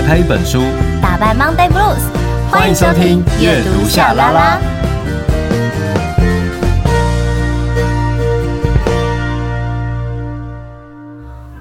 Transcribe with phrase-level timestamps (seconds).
[0.00, 0.62] 打开一本书，
[1.02, 2.00] 打败 Monday Blues。
[2.50, 4.58] 欢迎收听阅读夏拉拉。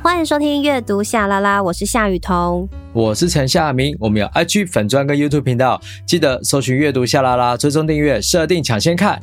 [0.01, 3.93] 欢迎收听阅读夏拉拉，我是夏雨桐，我是陈夏明。
[3.99, 9.19] 我们有 IG 粉专跟 YouTube 频道，记得搜寻阅读夏拉拉，追踪订阅，设定抢先看。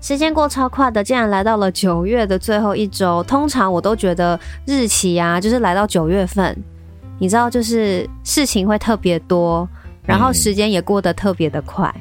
[0.00, 3.24] 时间过超快的，竟然来到了九月的最后一周。
[3.24, 6.56] 通常我都觉得日期啊，就是来到九月份，
[7.20, 9.68] 你知道，就是事情会特别多，
[10.04, 11.94] 然后时间也过得特别的快。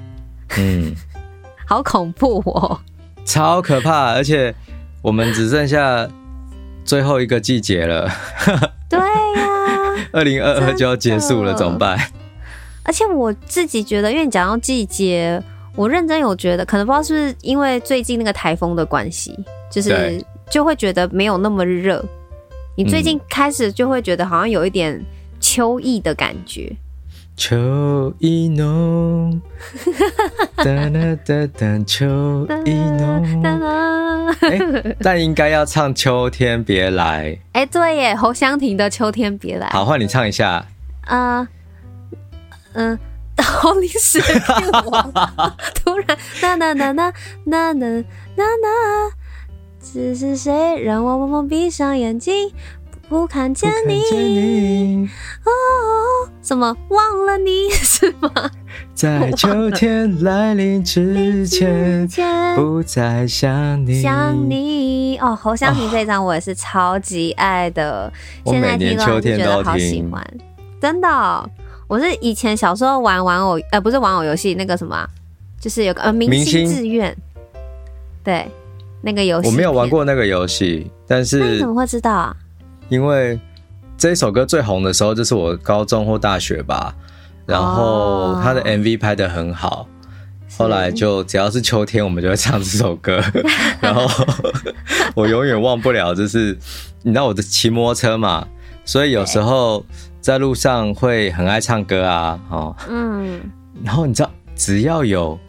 [0.58, 0.96] 嗯，
[1.68, 2.80] 好恐怖哦，
[3.26, 4.14] 超可怕！
[4.14, 4.56] 而且
[5.02, 6.08] 我们只剩下
[6.84, 8.10] 最后一个季节了。
[8.90, 12.00] 对呀、啊， 二零二二就要结束了，怎么办？
[12.84, 15.44] 而且我自己觉得，因为你讲到季节。
[15.76, 19.38] 我认真有觉得，可能不知道是不是因为最近那个台风的关系，
[19.72, 22.04] 就是就会觉得没有那么热。
[22.80, 25.04] 你最近开始就会觉得好像有一点
[25.42, 26.74] 秋意的感觉。
[27.36, 29.42] 秋意浓，
[30.56, 32.08] 哒哒哒哒，秋
[32.64, 33.54] 意浓。
[34.40, 37.32] 哎，但应该要唱《秋天别来》。
[37.52, 39.68] 哎，对耶，侯湘婷的《秋天别来》。
[39.72, 40.66] 好，换你唱一下。
[41.02, 41.46] 啊，
[42.72, 42.98] 嗯。
[43.42, 44.42] 好临时变
[44.86, 45.14] 王，
[45.76, 47.14] 突然呐呐呐呐
[47.46, 48.04] 呐呐
[48.36, 49.12] 呐呐，
[49.92, 50.80] 只是谁？
[50.84, 52.52] 让我默默闭上眼睛，
[53.08, 54.02] 不看见你？
[54.02, 55.10] 看见你。
[55.44, 57.70] 哦，怎么忘了你？
[57.82, 58.32] 是吗？
[58.94, 62.08] 在秋天来临之前，
[62.56, 64.02] 不再想你。
[64.02, 65.18] 想你。
[65.18, 68.12] 哦，侯湘婷这张我也是超级爱的，
[68.44, 70.24] 哦、现在听了就觉得好喜欢，
[70.80, 71.50] 真的、哦。
[71.88, 75.10] 我是以前小时候玩玩偶，呃，不是玩偶游戏，那个什么、啊，
[75.60, 76.68] 就是有个呃明星。
[76.68, 77.16] 志愿，
[78.24, 78.48] 对，
[79.02, 79.48] 那个游戏。
[79.48, 82.36] 我没有玩过那个游戏，但是你怎么会知道啊？
[82.90, 83.40] 因为
[83.98, 86.94] 这一首歌最红的时候就是我高中或大学吧，
[87.46, 89.88] 然后他的 MV 拍的很好，
[90.58, 93.22] 后来就只要是秋天，我们就会唱这首歌，
[93.80, 94.08] 然后
[95.16, 96.58] 我永远忘不了，就是
[97.04, 98.48] 你知道我的骑摩托车嘛，
[98.86, 99.86] 所以有时候。
[100.22, 103.40] 在路上会很爱唱歌啊，哦，嗯，
[103.86, 105.40] 然后你知道，只要有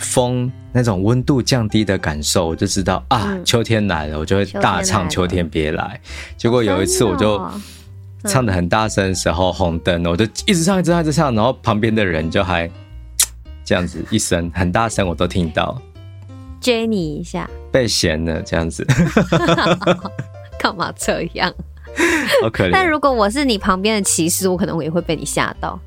[0.00, 6.00] 风，那种温度降低的感受，我就知道啊，嗯、秋天来了，我就会大唱《秋天别来》。
[6.36, 7.40] 结果有一次，我就
[8.24, 12.68] 唱的很大声的时候，红灯，我就一直唱，一直唱，一直唱，然后旁边的人就还
[13.64, 15.80] 这样子一声很大声，我都听到，
[16.60, 18.84] 追你一下，被嫌了这样子，
[20.58, 21.52] 干嘛这样？
[22.42, 22.70] 好可怜。
[22.72, 25.78] 但如果我是你旁边的骑士，我可能也会被你吓到。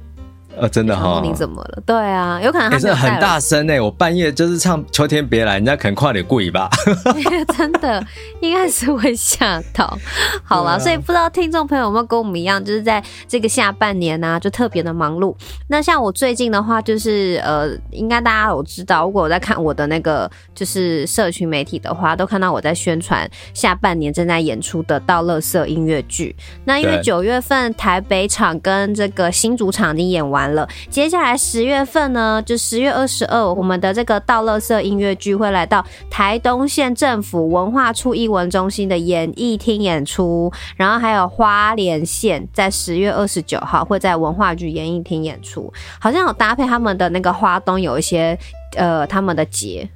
[0.55, 1.81] 呃，真的哈，你怎么了？
[1.85, 6.69] 对啊，有可能他是很大声哎，我半夜就是唱《秋天别来》，人家可能快点跪吧。
[7.57, 8.05] 真的，
[8.39, 9.97] 应该是会吓到。
[10.45, 15.35] 好了，所以不知道听众朋友有没有跟我们一样，就是在这个下半年呢、啊，就特别的忙碌。
[15.69, 26.35] 那像我最近的话，就是呃，应该大家有知道，如果我在看我的那个就是社群媒体的话，都看到我在宣传下半年正在演出的到乐色音乐剧。
[26.65, 30.42] 那因为九月份台北场跟这个新主场已经演完。
[30.43, 48.37] 完了，接下来十月份呢，就十月二十二，我们的这个道乐色音乐剧会来到台东县政府文化处艺文中心的演艺厅演出，然后还有花莲县在十月二十九号会在文化局演艺厅演出，好像有搭配他们的那个花东有一些
[48.75, 49.87] 呃他们的节。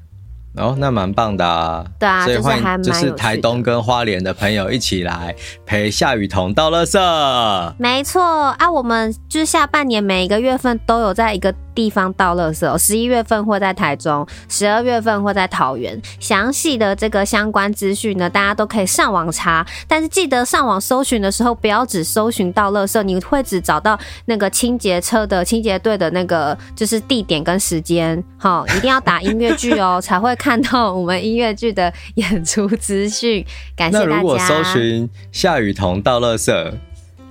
[0.56, 1.86] 哦，那蛮棒的啊！
[2.00, 5.36] 对啊，所以欢迎就是台东跟花莲的朋友一起来
[5.66, 7.74] 陪夏雨桐倒垃圾。
[7.78, 8.24] 没错
[8.58, 11.54] 啊，我们就是下半年每一个月份都有在一个。
[11.78, 16.02] 地方倒垃圾哦，十一月份会在台中，十二月份会在桃园。
[16.20, 19.64] 详细的这个相关资讯呢，大家都可以上网查。
[19.88, 23.96] 但是记得上网搜寻的时候，不要只搜寻倒垃圾，你会只找到
[24.26, 28.24] 那个清洁车的清洁队的那个就是地点跟时间。
[28.40, 33.46] 好，一定要打音乐剧哦， 才会看到我们音乐剧的演出资讯。
[33.76, 34.10] 感谢大家。
[34.10, 36.74] 那如果搜寻夏雨桐倒垃圾，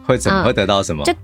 [0.04, 1.02] 会怎么会得到什么？
[1.02, 1.14] 嗯、就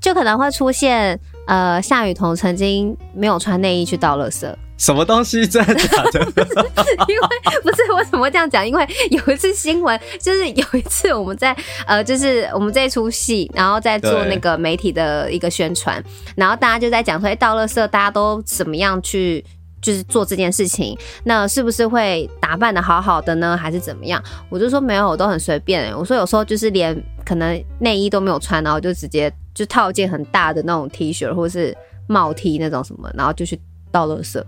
[0.00, 1.16] 就可能会出现。
[1.52, 6.20] 呃，夏雨桐曾经没有穿内衣去倒垃圾，什么东西真的假的？
[7.06, 7.28] 因为
[7.62, 8.66] 不是我怎么会这样讲？
[8.66, 11.54] 因为有一次新闻，就是有一次我们在
[11.86, 16.02] 呃，就是我们这出戏，然后在做那个媒体的一个宣传，
[16.36, 19.44] 然后大家就在讲说，哎，倒垃圾大家都怎么样去
[19.82, 20.96] 就是做这件事情？
[21.24, 23.54] 那是不是会打扮的好好的呢？
[23.54, 24.22] 还是怎么样？
[24.48, 25.92] 我就说没有，我都很随便。
[25.94, 26.96] 我说有时候就是连
[27.26, 29.30] 可能内衣都没有穿，然后就直接。
[29.54, 31.76] 就套一件很大的那种 T 恤或是
[32.06, 34.42] 帽 T 那种什么，然后就去倒垃圾。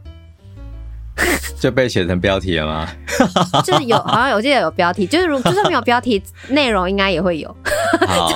[1.60, 2.88] 就被写成标题了吗？
[3.64, 7.56] 就是有，好像有记得有标题，就是如 就算没有标题，内容应该也会有，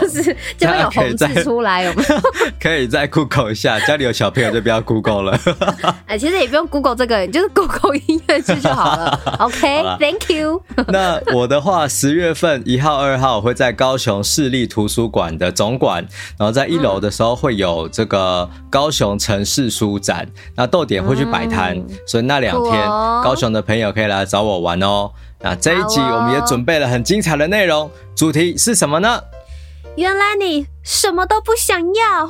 [0.01, 2.21] 就是就会有红字出来，有没有？
[2.61, 5.41] 可以再 Google 一下，家里有小朋友就不要 Google 了。
[6.07, 9.21] 哎，其实也不用 Google 这个，就是 Google 音乐剧就好了。
[9.41, 10.63] OK，Thank you。
[10.89, 16.07] 那我的话，十月份一号、二号会在高雄市立图书馆的总馆，
[16.39, 21.77] 然后在一楼的时候会有这个高雄城市书展，那逗点会去摆摊，
[22.07, 22.89] 所以那两天
[23.23, 25.11] 高雄的朋友可以来找我玩哦。
[25.41, 29.21] 那这一集我们也准备了很精彩的内容，主题是什么呢？
[29.97, 32.29] 原来你什么都不想要。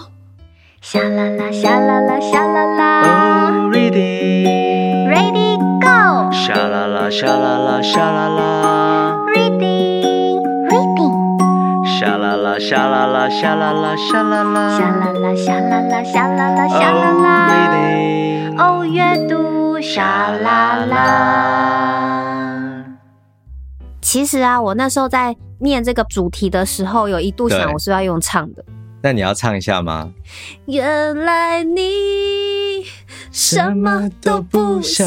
[0.81, 3.03] 沙啦啦，沙啦啦，沙啦啦。
[3.03, 6.31] Oh, reading, ready, go。
[6.33, 9.17] 沙啦啦，沙啦啦，沙啦啦。
[9.35, 11.99] Reading, reading。
[11.99, 14.79] 沙啦啦，沙啦啦，沙啦啦，沙啦啦。
[14.79, 17.27] 沙啦啦，沙啦啦，沙啦啦，沙啦啦。
[18.57, 18.85] Oh, reading。
[18.85, 19.35] 哦，阅读，
[19.95, 21.65] 沙啦啦。
[24.03, 28.63] 其实啊，我那时候在念这个主题的时候，有一度想我是要用唱的。
[29.01, 30.13] 那你要唱一下吗？
[30.67, 32.85] 原来你
[33.31, 35.07] 什么都不想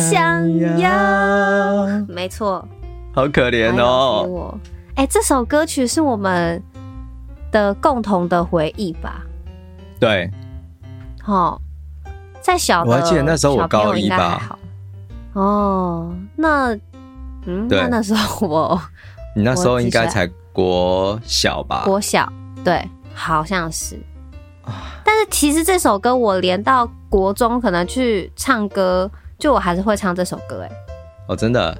[0.80, 1.86] 要。
[2.07, 2.68] 没错。
[3.13, 4.57] 好可怜哦。
[4.95, 6.60] 哎、欸，这首歌曲是我们
[7.51, 9.22] 的共同的回忆吧？
[10.00, 10.31] 对。
[11.22, 11.62] 好，
[12.42, 14.57] 在小的，我还记得那时候我高一吧。
[15.33, 16.78] 哦，那。
[17.48, 18.81] 嗯，那那时候我，
[19.36, 21.86] 你那时候应该才国小吧？
[21.86, 22.31] 国小，
[22.63, 24.00] 对，好像是。
[25.04, 30.72] 但是其实这首歌我连到国中可能去唱歌，就我还是会唱这首歌，哎。
[31.30, 31.75] 哦，真的。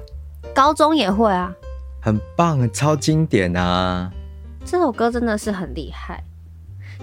[0.52, 1.54] 高中也会啊。
[2.00, 4.10] 很棒，超经典啊！
[4.64, 6.24] 这首歌真的是很厉害。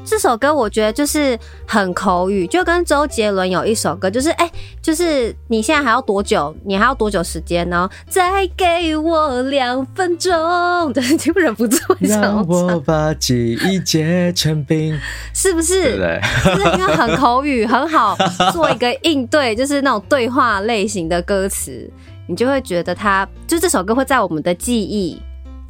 [0.06, 1.38] 这首歌我觉得就是
[1.68, 4.52] 很口语，就跟周杰伦有一首歌，就是哎、欸，
[4.82, 6.54] 就是你现在还要多久？
[6.66, 7.88] 你还要多久时间呢？
[8.10, 10.34] 再给我两分钟，
[10.92, 15.00] 对，就忍不住让我把记忆结成冰，
[15.34, 15.96] 是不是？
[15.96, 16.56] 对对？
[16.56, 18.18] 就是因为很口语，很好
[18.52, 21.90] 做一个应对，就是那种对话类型的歌词，
[22.28, 25.22] 你就会觉得它，就这首歌会在我们的记忆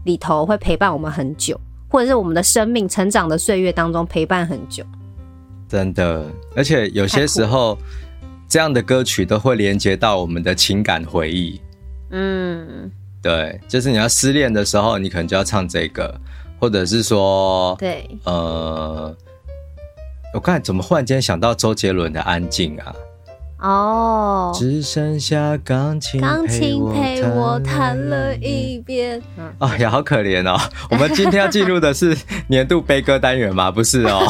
[0.05, 1.59] 里头会陪伴我们很久。
[1.89, 4.85] 或者是我们的生命成长的岁月当中陪伴很久，
[5.67, 6.25] 真的，
[6.55, 7.77] 而且有些时候
[8.47, 11.59] 这样的歌曲都会连接到我们的情感回忆。
[12.11, 12.89] 嗯，
[13.21, 16.19] 对，就是你要失恋的时候，你可能就要唱这个，
[16.59, 19.15] 或者是说，对，呃，
[20.33, 22.95] 我刚才怎么忽然间想到周杰伦的《安静》啊？
[23.59, 29.21] 哦，只剩下钢琴，钢琴陪我弹了一遍。
[29.59, 30.57] 哦呀，好可怜哦！
[30.89, 32.15] 我们今天要进入的是
[32.47, 33.69] 年度悲歌单元吗？
[33.69, 34.25] 不是哦，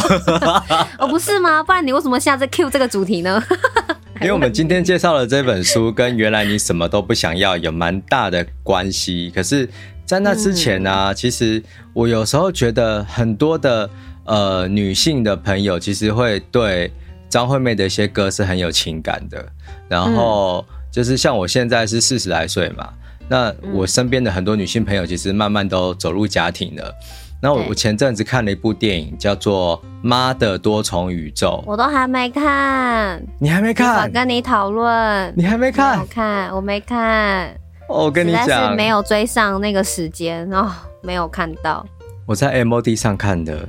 [0.97, 1.61] 哦，不是吗？
[1.61, 3.41] 不然你为什么下次 Q 这个主题呢？
[4.19, 9.31] 因为我们今天介绍的这本书跟原来你什么都不想要有蛮大的关系。
[9.33, 9.69] 可是，
[10.05, 11.61] 在那之前呢、啊，嗯、其实
[11.93, 13.87] 我有时候觉得很多的
[14.25, 16.91] 呃女性的朋友其实会对。
[17.29, 19.45] 张惠妹的一些歌是很有情感的，
[19.87, 22.89] 然后就是像我现在是四十来岁嘛，
[23.27, 26.93] 那我身边的很多女性朋友其实慢慢都走入家庭了。
[27.41, 34.03] 那我我前阵子看了一部电影，叫做《妈的多重宇宙》，我都还没看，你还没看？
[34.03, 35.99] 我跟你讨论，你还没看？
[36.01, 37.55] 我看，我没看。
[37.87, 40.69] 我跟你讲，没有追上那个时间哦，
[41.01, 41.85] 没有看到。
[42.25, 43.65] 我在 MOD 上看的，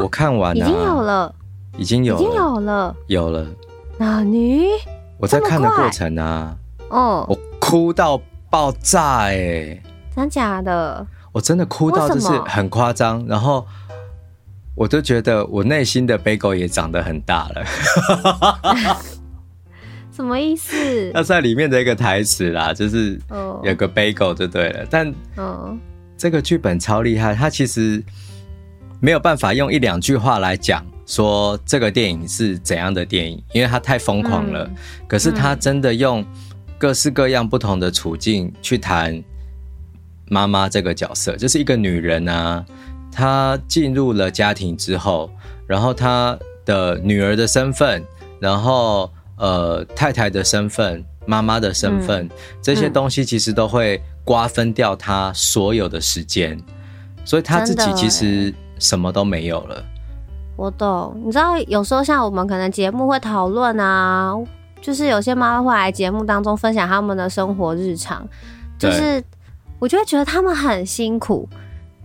[0.00, 1.34] 我看完了，已经有了。
[1.78, 3.46] 已经有了，已经有了，有了。
[3.98, 4.66] 那你
[5.18, 6.56] 我在看的过程啊，
[6.90, 9.82] 哦，我哭到爆炸哎、欸，
[10.14, 11.06] 真假的？
[11.32, 13.66] 我真的哭到就是很夸张，然后
[14.74, 17.64] 我都觉得我内心的 bagel 也长得很大了。
[20.12, 20.76] 什么意思？
[21.14, 23.18] 那在里面的一个台词啦，就是
[23.62, 25.80] 有个 bagel 就对了，但嗯，
[26.18, 28.02] 这个剧本超厉害，它其实
[29.00, 30.84] 没有办法用一两句话来讲。
[31.06, 33.42] 说这个电影是怎样的电影？
[33.52, 34.64] 因为它太疯狂了。
[34.64, 34.74] 嗯、
[35.08, 36.24] 可是他真的用
[36.78, 39.22] 各式各样不同的处境去谈
[40.28, 42.64] 妈妈这个角色，就是一个女人啊，
[43.10, 45.30] 她进入了家庭之后，
[45.66, 48.02] 然后她的女儿的身份，
[48.40, 52.30] 然后呃太太的身份，妈妈的身份，嗯、
[52.62, 56.58] 这些东西其实都会瓜分掉她所有的时间，
[57.24, 59.84] 所以她自己其实什么都没有了。
[60.62, 64.32] 我懂，你知道，有时候像我们可能节目会讨论啊，
[64.80, 68.24] 就是有些妈妈会来节目当中分享他们的生活日常，
[68.78, 69.20] 就是
[69.80, 71.48] 我就会觉得他们很辛苦，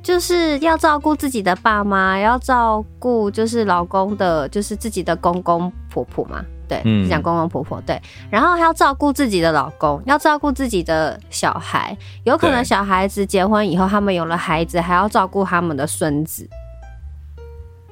[0.01, 16.49] 就是要照顾自己的爸妈，要照顾就是老公的，就是自己的公公婆婆嘛，对，嗯，讲公公婆婆，对，然后还要照顾自己的老公，要照顾自己的小孩，有可能小孩子结婚以后，他们有了孩子，还要照顾他们的孙子，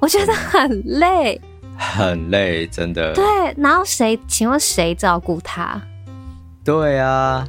[0.06, 1.42] 我觉得很累，
[1.76, 3.12] 很累，真的。
[3.16, 3.26] 对，
[3.58, 4.20] 然后谁？
[4.28, 5.82] 请问谁照顾他？
[6.64, 7.44] 对啊，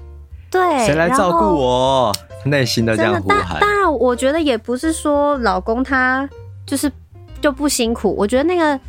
[0.50, 2.12] 对，谁来照顾我？
[2.46, 3.60] 内心的这样呼喊。
[3.60, 6.26] 当然，我觉得也不是说老公他
[6.64, 6.90] 就是
[7.42, 8.80] 就不辛苦，我觉得那个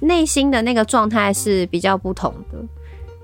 [0.00, 2.58] 内心的那个状态是比较不同的，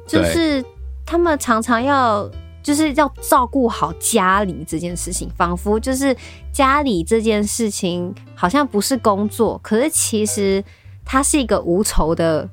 [0.07, 0.63] 就是
[1.07, 2.31] 他们常常要
[2.67, 6.17] 就是要照顾好家里这件事情，仿佛就是
[6.51, 10.65] 家里这件事情好像不是工作，可是其实
[11.05, 12.49] 它是一个无酬的。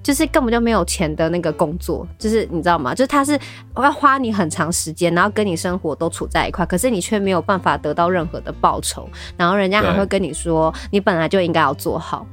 [0.00, 2.94] 就是根本就没有钱的那个工作，就是你知道吗？
[2.94, 3.38] 就是他是
[3.76, 9.06] 要花你很长时间，然后跟你生活都处在一块，可是你却没有办法得到任何的报酬，
[9.36, 12.24] 然后人家还会跟你说，你本来就应该要做好。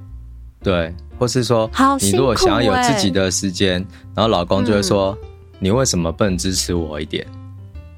[0.64, 5.28] 对，或是说，好你如果想要有自己的时间，然后老公就会说，嗯，
[5.60, 7.26] 你为什么不能支持我一点？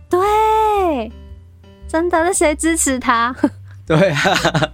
[0.09, 1.11] 对，
[1.87, 3.35] 真的，那谁支持他？
[3.85, 4.71] 对啊。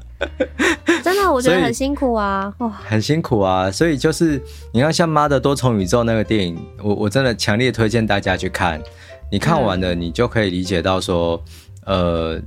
[1.03, 3.69] 真的，我觉得很辛苦啊，哇，很辛苦啊。
[3.69, 8.81] 所以就是你看，像《妈的多重宇宙》那个电影，我我真的强烈推荐大家去看。
[9.29, 11.43] 你看完了，你就可以理解到说，
[11.85, 12.39] 呃，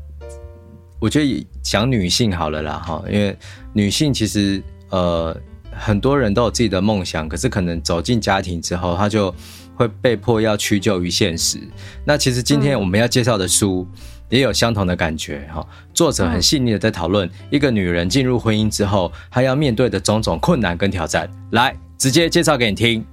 [0.98, 3.36] 我觉得讲女性好了啦，哈，因为
[3.74, 5.36] 女性其实呃
[5.70, 9.34] 很多人都有自己的梦想，可是可能走进家庭之后，她就
[9.76, 11.58] 会被迫要屈就于现实。
[12.04, 13.86] 那其实今天我们要介绍的书。
[13.92, 15.64] 嗯也有相同的感觉哈。
[15.94, 21.30] 作者很细腻的在讨论一个女人进入婚姻之后，她要面对的种种困难跟挑战。
[21.52, 23.06] 来，直接介绍给你听。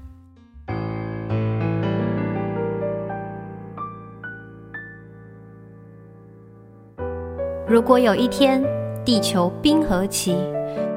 [7.67, 8.63] 如果有一天
[9.05, 10.35] 地球冰河期，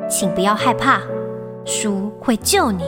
[0.08, 1.02] 请不要害怕，
[1.66, 2.85] 书会救你，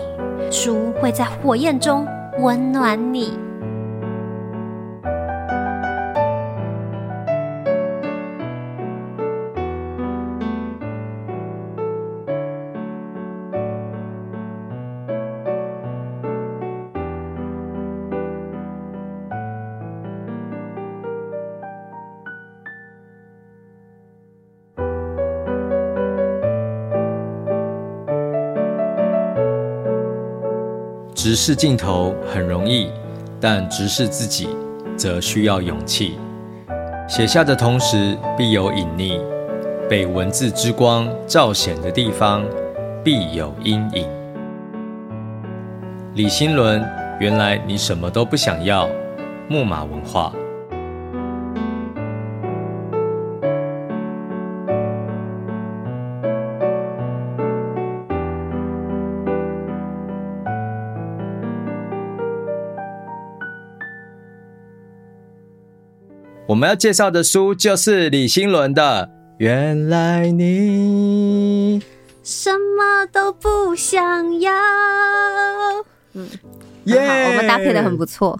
[0.50, 2.06] 书会在火焰中
[2.40, 3.47] 温暖你。
[31.28, 32.90] 直视镜头很容易，
[33.38, 34.48] 但直视自己
[34.96, 36.16] 则需要勇气。
[37.06, 39.20] 写下的同时必有隐匿，
[39.90, 42.42] 被文字之光照显的地方
[43.04, 44.08] 必有阴影。
[46.14, 46.82] 李新伦，
[47.20, 48.88] 原来你什么都不想要。
[49.50, 50.32] 木马文化。
[66.58, 69.06] 们要介绍的书就是李新伦的
[69.38, 71.80] 《原来你
[72.24, 74.52] 什么都不想要》。
[76.14, 76.28] 嗯，
[76.84, 78.38] 耶、yeah!，我们搭配的很不错。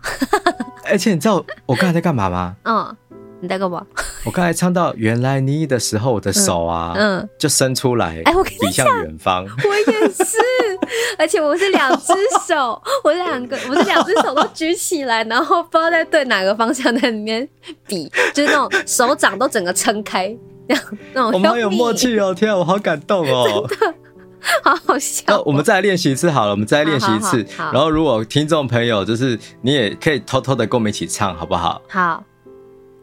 [0.85, 2.57] 而 且你知道我刚才在干嘛吗？
[2.65, 2.97] 嗯，
[3.41, 3.85] 你在干嘛？
[4.25, 9.45] 我刚才唱到《原来你》的时候，我的手啊，嗯，嗯就伸出来，哎，我比向远方。
[9.45, 10.37] 我也是。
[11.19, 12.13] 而且我是两只
[12.47, 17.47] 手， 我两个，我是两只手都举起来，然后不知道在对哪个方向在里面
[17.87, 20.35] 比，就是那种手掌都整个撑开，
[20.69, 21.33] 那样那种。
[21.33, 22.33] 我们好有默契哦！
[22.35, 23.69] 天啊，我好感动哦！
[24.63, 25.25] 好好笑。
[25.27, 27.73] 那我们再来练习一次好了，我们再来练习一次好好好。
[27.73, 31.83] 然后如果听众朋友就是你也可以偷偷的跟我们一起唱，好不好？
[31.89, 32.23] 好。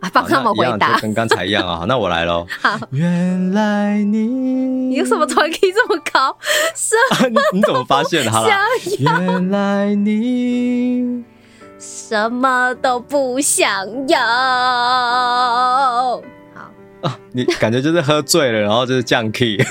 [0.09, 1.85] 帮他们回答，跟刚才一样啊。
[1.87, 2.45] 那我来喽。
[2.61, 6.37] 好，原来你，你有什么团可以这么高？
[6.75, 8.31] 是啊，你 你怎么发现的？
[8.31, 8.49] 好了，
[8.99, 11.23] 原来你
[11.79, 13.69] 什么都不想
[14.07, 14.19] 要。
[14.19, 14.25] 好
[17.03, 19.57] 啊，你感觉就是喝醉了，然后就是降 key。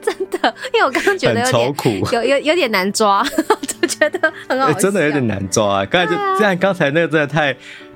[0.00, 3.24] 真的，因为我刚刚觉得有点苦，有有有点难抓，
[3.80, 5.86] 就觉得很好真的有点难抓啊！
[5.86, 7.54] 刚才就这样，刚才那个真的太。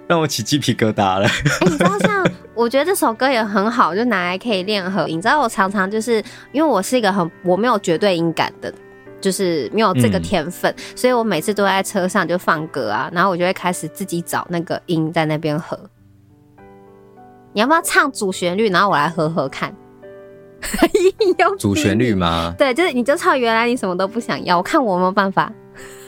[0.08, 1.26] 让我起鸡皮疙瘩了。
[1.26, 5.18] 哎、欸，你知道，像我觉得这首歌也很好，就拿来可以练和音。
[5.18, 6.22] 你知道，我常常就是
[6.52, 8.72] 因为我是一个很我没有绝对音感的，
[9.20, 15.78] 就是没有这个天分，嗯、所以我每次都在车上就放歌啊，然后我就会开始自己找那个音在那边和。
[17.52, 19.74] 你要不要唱主旋律，然后我来和和看？
[21.58, 22.54] 主旋律吗？
[22.58, 23.38] 对，就是你就唱。
[23.38, 25.52] 原来你什么都不想要，我看我有没有办法。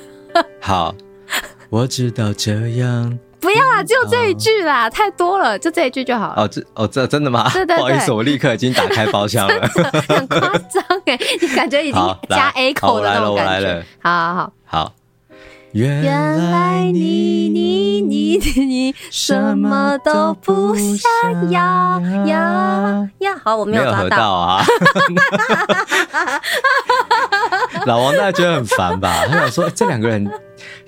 [0.61, 0.95] 好，
[1.71, 3.19] 我知道这样。
[3.41, 6.43] 不要啦，只有这一句啦，哦、太多了，就这一句就好了。
[6.43, 7.49] 哦，这哦这真的吗？
[7.53, 9.69] 对对对，不好意思，我立刻已经打开包厢了，
[10.09, 13.85] 很夸张哎，你感觉已经加 A 口的那种感觉。
[14.03, 14.93] 好好好好。
[15.73, 23.37] 原来你你你你什么都不想要呀呀！
[23.45, 24.65] 好，我没有抓到啊。
[27.87, 29.25] 老王大家觉得很烦吧？
[29.31, 30.29] 他想说这两个人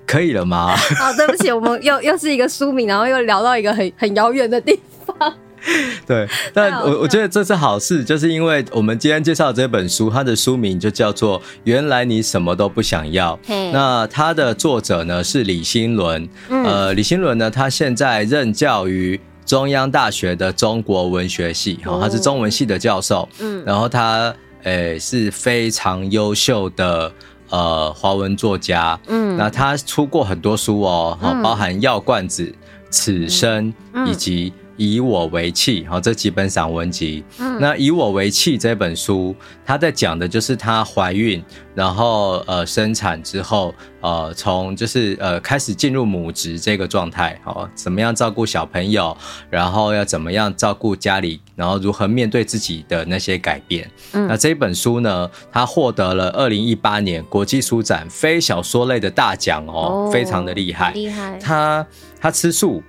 [0.06, 0.76] 可以了吗？
[0.76, 5.34] 好，对不起，我们又又是一个书名，然后又聊到一个很很遥远的地方。
[6.06, 13.38] 对，但我我觉得这是好事，就是因为我们今天介绍的这本书，它的书名就叫做《原来你什么都不想要》。
[13.72, 23.28] 那它的作者呢是李新伦，呃，李新伦呢，他现在任教于中央大学的中国文学系，哦，他是中文系的教授。
[23.38, 24.34] 嗯，然后他。
[24.64, 27.12] 诶、欸，是非常优秀的
[27.52, 32.44] 呃华文作家，嗯，那他出过很多书哦，嗯、包含《药罐子》
[32.90, 34.52] 《此生》嗯、以及。
[34.76, 37.24] 以我为器，好，这几本散文集。
[37.38, 41.42] 嗯，那以我为器这本书，它在讲的就是她怀孕，
[41.74, 49.16] 然后呃生产之后，呃从就是呃开始进入母职这个状态，哦，怎么样照顾小朋友，
[49.50, 53.90] 然后要怎么样照顾家里，然后如何面对自己的那些改变。
[54.12, 61.38] 嗯，那这本书呢，它获得了二零一八年国际书展非小说类的大奖哦，非常的厉害，厉害。
[61.38, 61.86] 他
[62.20, 62.82] 他吃素。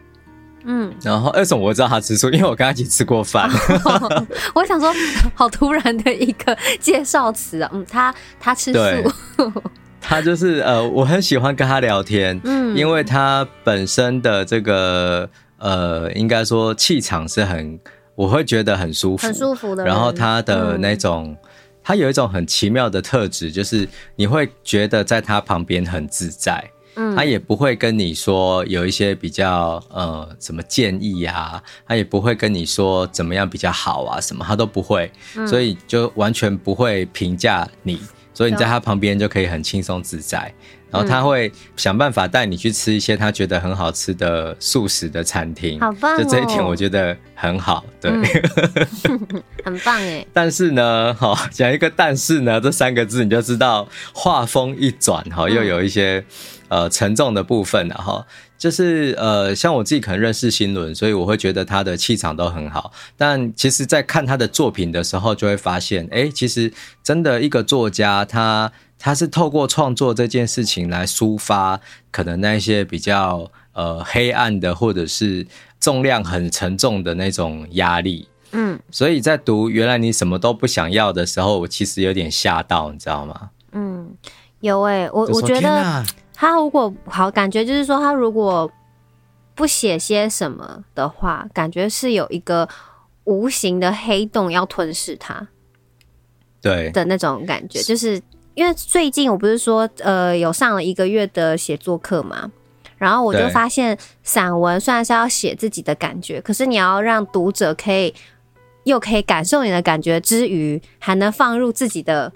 [0.65, 2.29] 嗯，然后为什么我知道他吃素？
[2.29, 3.49] 因为我跟他一起吃过饭。
[4.55, 4.93] 我想说，
[5.35, 7.69] 好突然的一个介绍词啊。
[7.73, 8.81] 嗯，他他吃素。
[9.99, 12.39] 他就是呃，我很喜欢跟他聊天。
[12.43, 17.79] 嗯，因为他本身的这个呃，应该说气场是很，
[18.15, 19.85] 我会觉得很舒服，很舒服的。
[19.85, 21.49] 然后他的那种，嗯、
[21.81, 26.61] 他有一种很奇妙的特质，就是你会觉得在他旁边很自在。
[26.95, 37.99] 嗯，他也不会跟你说有一些比较呃什么建议啊，他也不会跟你说怎么样比较好啊，什么他都不会，嗯、所以就完全不会评价你，
[38.33, 40.53] 所以你在他旁边就可以很轻松自在。
[40.91, 46.23] 然后他会想办法带你去吃一些他觉得很好吃的素食的餐厅，好棒哦！
[46.23, 50.23] 就这一点我觉得很好，对，嗯、 很棒哎。
[50.31, 56.23] 但是呢，好讲一个但是呢这三个字，你就知道话锋一转哈，又有一些。
[56.73, 58.25] 嗯呃，沉重的部分，然后
[58.57, 62.91] 就是呃，像我自己可能认识新伦，所以我会觉得他的气场都很好。
[63.15, 75.45] 但其实，在看他的作品的时候，就会发现，哎，其实真的一个作家，他他是透过创作这件事情来抒发可能那些比较呃黑暗的，或者是
[75.79, 78.27] 重量很沉重的那种压力。
[78.53, 83.49] 嗯，所以在读原来你什么都不想要的时候，我其实有点吓到，你知道吗？
[83.73, 84.09] 嗯，
[84.61, 86.03] 有诶、欸，我我觉得。
[86.43, 88.69] 他如果好，感觉就是说，他如果
[89.55, 92.67] 不写些什么的话，感觉是有一个
[93.23, 95.47] 无形的黑洞要吞噬他，
[96.61, 97.81] 对的那种感觉。
[97.81, 98.21] 就是
[98.55, 102.51] 因为最近我不是说，呃，有上了一个月的写作课嘛，
[102.97, 108.13] 然后我就发现，散文虽然是要写自己的感觉，可是你要让读者可以
[108.83, 112.29] 又可以感受你的感觉之余，还能放入自己的，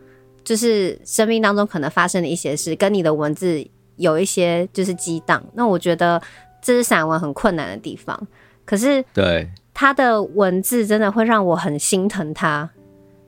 [0.45, 3.67] 就是生命当中可能发生的一些事，跟你的文字。
[3.97, 6.21] 有一些就是激荡，那我觉得
[6.61, 8.27] 这是散文很困难的地方。
[8.65, 12.69] 可是，对他的文字真的会让我很心疼他，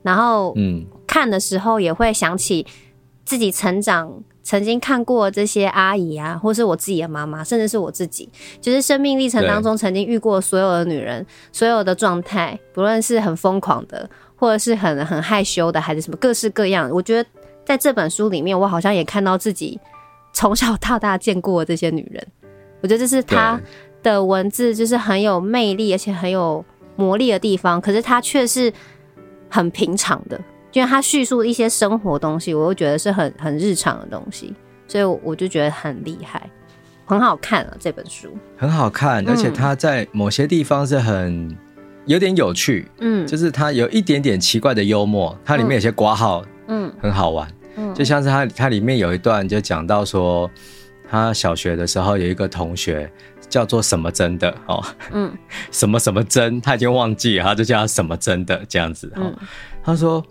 [0.02, 2.66] 然后嗯，看的时候也会想起
[3.24, 8.28] 自己成长曾经看过这些阿姨啊，或是我自己的妈妈，甚至是我自己，
[8.60, 16.90] 就是生命历程当中曾经遇过所有的女人，所有的状态，不论是很疯狂的，或者是很很害羞的，还是什么各式各样。
[16.90, 17.28] 我觉得
[17.64, 19.80] 在这本书里面，我好像也看到自己。
[20.32, 22.26] 从小到大见过的这些女人，
[22.80, 23.60] 我觉得这是她
[24.02, 26.64] 的文字，就是很有魅力，而且很有
[26.96, 27.80] 魔力的地方。
[27.80, 28.72] 可是她却是
[29.48, 30.40] 很平常的，
[30.72, 34.54] 因为她叙述一些生活东西，我又觉得是很很日常的东西，
[34.86, 36.48] 所以我就觉得很厉害，
[37.04, 37.76] 很好看啊！
[37.78, 41.54] 这本书很好看，而且它在某些地方是很
[42.06, 47.46] 有点有趣，嗯，就是它有一点点奇怪的幽默，它里面有些括号，嗯，很好玩。
[47.94, 50.50] 就像是他，他里面有一段就讲到说，
[51.08, 53.10] 他小学的时候有一个同学
[53.48, 55.32] 叫做什么真的哦，嗯，
[55.72, 59.32] 什么什么真，他已经忘记了，他就叫他什么真的这样子哦。
[59.82, 60.24] 他说，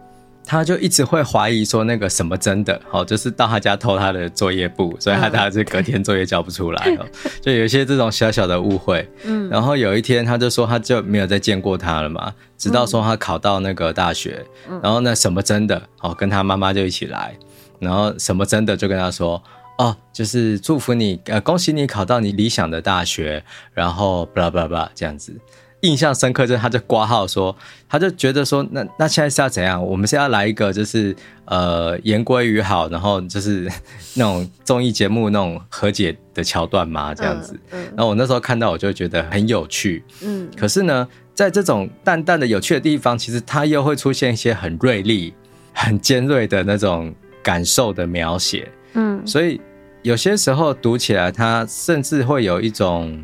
[0.49, 7.05] 他就一直会怀疑说那个什么真的哦，就是到他家偷他的作业簿，所以他他是隔天作业交不出来 哦，
[7.39, 9.07] 就有一些这种小小的误会。
[9.25, 12.33] 嗯，然后有一天他就说他就没有再见过他了嘛。
[12.57, 14.43] 直到说他考到那个大学，
[14.81, 17.37] 然后那什么真的哦，跟他妈妈就一起来，
[17.77, 19.39] 然后什么真的就跟他说，
[19.77, 25.39] 哦，就是祝福你，呃，恭喜你考到你理想的大学，然后巴拉巴拉巴拉这样子。
[25.81, 27.55] 印象深刻，就是他就挂号说，
[27.87, 29.81] 他就觉得说，那那现在是要怎样？
[29.81, 31.15] 我们是要来一个就是
[31.45, 33.71] 呃言归于好，然后就是
[34.15, 37.15] 那种综艺节目那种和解的桥段吗？
[37.15, 37.57] 这样子。
[37.71, 37.81] 嗯。
[37.95, 40.03] 然后我那时候看到，我就觉得很有趣。
[40.21, 40.49] 嗯。
[40.57, 45.33] 可是呢，在这种淡淡的有趣的地方，其实它又会出现一些很锐利、
[45.71, 48.69] 很尖锐的那种感受的描写。
[48.95, 49.25] 嗯。
[49.25, 49.61] 所以
[50.01, 53.23] 有些时候读起来，它甚至会有一种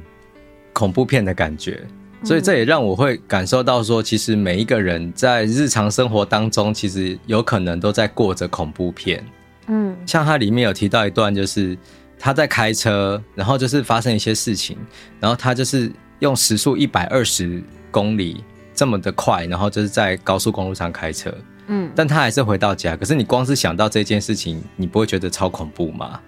[0.72, 1.86] 恐怖片的感觉。
[2.26, 9.24] 所以这也让我会感受到说，其实每一个人在日常生活当中，其实有可能都在过着恐怖片。
[9.68, 11.78] 嗯，像他里面有提到一段，就是
[12.18, 14.78] 他在开车，然后就是发生一些事情，
[15.20, 17.62] 然后他就是用时速一百二十
[17.92, 21.32] 公里这么的快，然后就是在高速公路上开车。
[21.68, 22.96] 嗯，但他还是回到家。
[22.96, 26.20] 可是你光是想到这件事情，你不会觉得超恐怖吗？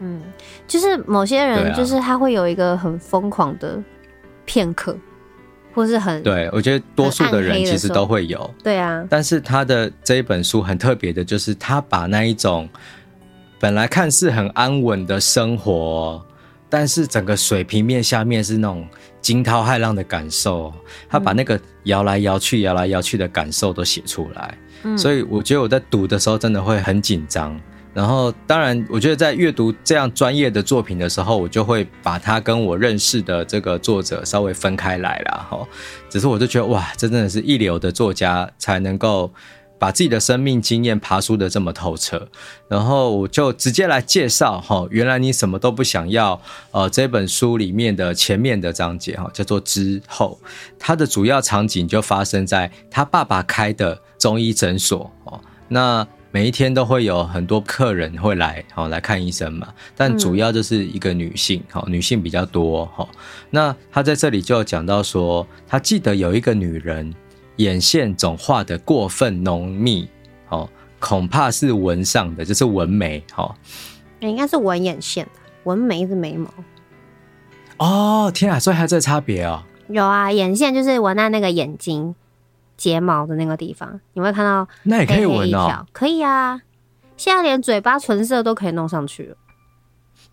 [0.00, 0.22] 嗯，
[0.66, 3.82] 就是某些人，就是他会有一个很疯狂的
[4.44, 4.96] 片刻。
[5.76, 9.04] 或是很对，我觉得多数的人其实都会有，对啊。
[9.10, 12.66] 但是他的这一本书很特别的，就是他把那一种
[13.60, 16.24] 本来看似很安稳的生活，
[16.70, 18.88] 但是整个水平面下面是那种
[19.20, 20.72] 惊涛骇浪的感受，
[21.10, 24.58] 他把那个摇来摇去、摇来摇去的感受都写出来。
[24.84, 27.60] 嗯，所以我觉得我在读的时候真的会很紧张。
[27.96, 35.66] 然后，当然，我觉得在阅读这样专业的作品的时候，我就会把它跟我认识的这个作者稍微分开来了哈。
[36.10, 39.32] 只是我就觉得，哇，这真的是一流的作家才能够
[39.78, 42.28] 把自己的生命经验爬梳得这么透彻。
[42.68, 46.38] 然后我就直接来介绍哈，原来你什么都不想要。
[46.72, 50.38] 呃，这本书里面的前面的章节哈，叫做之后，
[50.78, 55.40] 它的主要场景就发生在他爸爸开的中医诊所哦。
[55.68, 56.06] 那
[56.36, 63.08] 每一天都会有很多客人会来，好来看医生嘛，但主要就是一个女性，好女性比较多，哈。
[63.48, 67.10] 那他在这里就讲到说，他记得有一个女人
[67.56, 70.06] 眼线总画得过分浓密，
[70.50, 70.68] 哦，
[70.98, 73.56] 恐怕是纹上的，就是纹眉，哈。
[74.20, 75.26] 应该是纹眼线，
[75.64, 76.50] 纹眉是眉毛。
[77.78, 79.62] 哦，天啊，所以还有这差别哦。
[79.88, 82.14] 有啊，眼线就是纹在那个眼睛。
[82.76, 86.60] 睫毛的那个地方，你会看到那也可以闻哦，可以啊，
[87.16, 89.36] 现在连嘴巴唇色都可以弄上去了，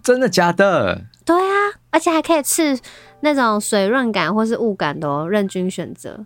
[0.01, 1.06] 真的假的？
[1.25, 2.79] 对啊，而且还可以刺
[3.21, 6.25] 那种水润感或是雾感的哦，任君选择。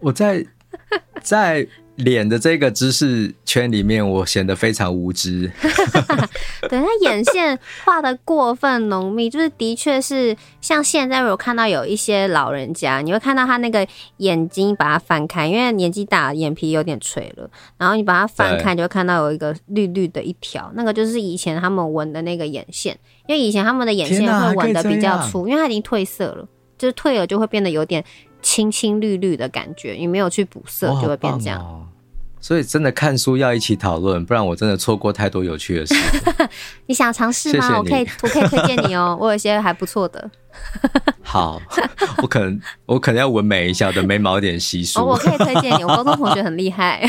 [0.00, 0.46] 我在
[1.22, 1.68] 在。
[2.02, 5.50] 脸的这个知识圈里面，我显得非常无知。
[6.68, 13.86] 对，他眼线画的过分浓密，就是的确是像现在我看到有一些老人家，你会看到他那个
[14.18, 26.46] 眼睛把它翻开，因为年纪大，眼皮有点垂了，然后你把它翻开，就会看到有一个绿绿的一条，那个就是以前他们纹的那个眼线，因为以前他们的眼线会纹的比较粗，因为它已经褪色了，
[26.78, 28.04] 就是褪了就会变得有点
[28.40, 31.88] 青青绿绿的感觉，你没有去补色就会变这样。
[32.42, 35.94] 所以真的看书要一起讨论，不然我真的错过太多有趣的事。
[36.86, 37.78] 你想尝试吗？
[37.78, 40.28] 我可以，我可以推荐你哦， 我有一些还不错的。
[41.22, 41.62] 好，
[42.20, 45.00] 我可能我可能要纹眉一下，我的眉毛有点稀疏。
[45.00, 47.08] 哦，我可以推荐你，我高中同学很厉害。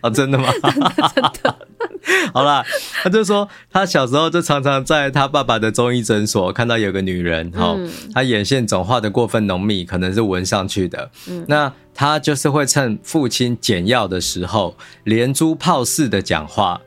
[0.00, 0.48] 啊， 真的吗？
[0.62, 1.58] 真的真的。
[2.32, 2.64] 好啦，
[3.02, 11.10] 他就说他小时候就常常在他爸爸的中医诊所看到有个女人，哈、嗯，她眼线总画的过分浓密，可能是纹上去的。
[11.28, 16.80] 嗯，那他就是会趁父亲捡药的时候，连珠炮似的讲话。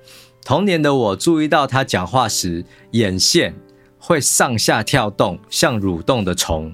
[0.43, 3.53] 童年的我注意到他讲话时眼线
[3.99, 6.73] 会上下跳动，像蠕动的虫。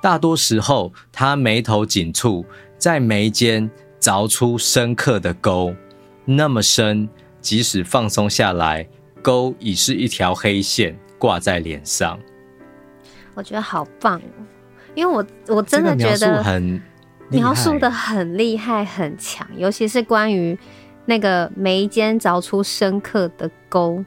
[0.00, 2.44] 大多时候，他眉头紧蹙，
[2.78, 5.74] 在眉间凿出深刻的沟，
[6.24, 7.08] 那么深。
[7.44, 8.88] 即使放松下来，
[9.20, 12.18] 沟已是一条黑线挂在脸上。
[13.34, 14.40] 我觉得好棒哦，
[14.94, 16.80] 因为我我真的觉得很
[17.28, 20.58] 描述的很厉害很强，尤其是关于
[21.04, 24.02] 那个眉间凿出深刻的沟，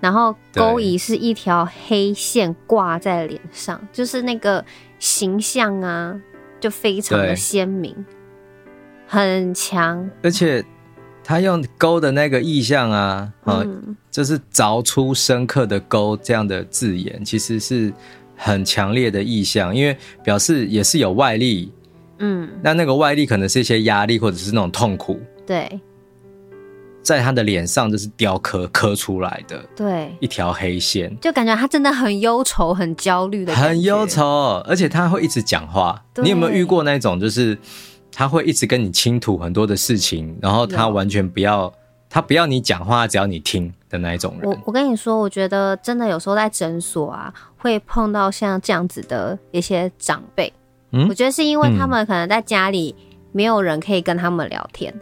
[0.00, 4.64] 然后沟已是一条黑线挂在脸上，就是那个
[4.98, 6.20] 形象啊，
[6.58, 8.04] 就非常的鲜明，
[9.06, 10.64] 很强，而且。
[11.26, 17.90] 他用勾的那个意象啊，嗯，就是凿出深刻的沟这样的字眼，其实是
[18.36, 21.72] 很强烈的意象，因为表示也是有外力，
[22.18, 25.80] 嗯，那那个外力可能是一些压力或者是那种痛苦，对，
[27.02, 37.56] 在他的脸上就是雕刻刻出来的，对，一条黑线，就感觉他真的很忧愁、很焦虑的，很忧愁，而且他会一直讲话，你有没有遇过那种就是？
[38.14, 41.72] 他会一直跟你倾吐很多的事情，然后他完全不要，
[42.08, 44.48] 他不要你讲话，只要你听的那一种人。
[44.48, 50.52] 我我跟你说，我觉得真的有时候在诊所啊，会碰到像这样子的一些长辈。
[50.92, 52.94] 嗯，我觉得是因为他们可能在家里
[53.32, 55.00] 没有人可以跟他们聊天，嗯、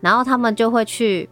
[0.00, 1.28] 然后他们就会去，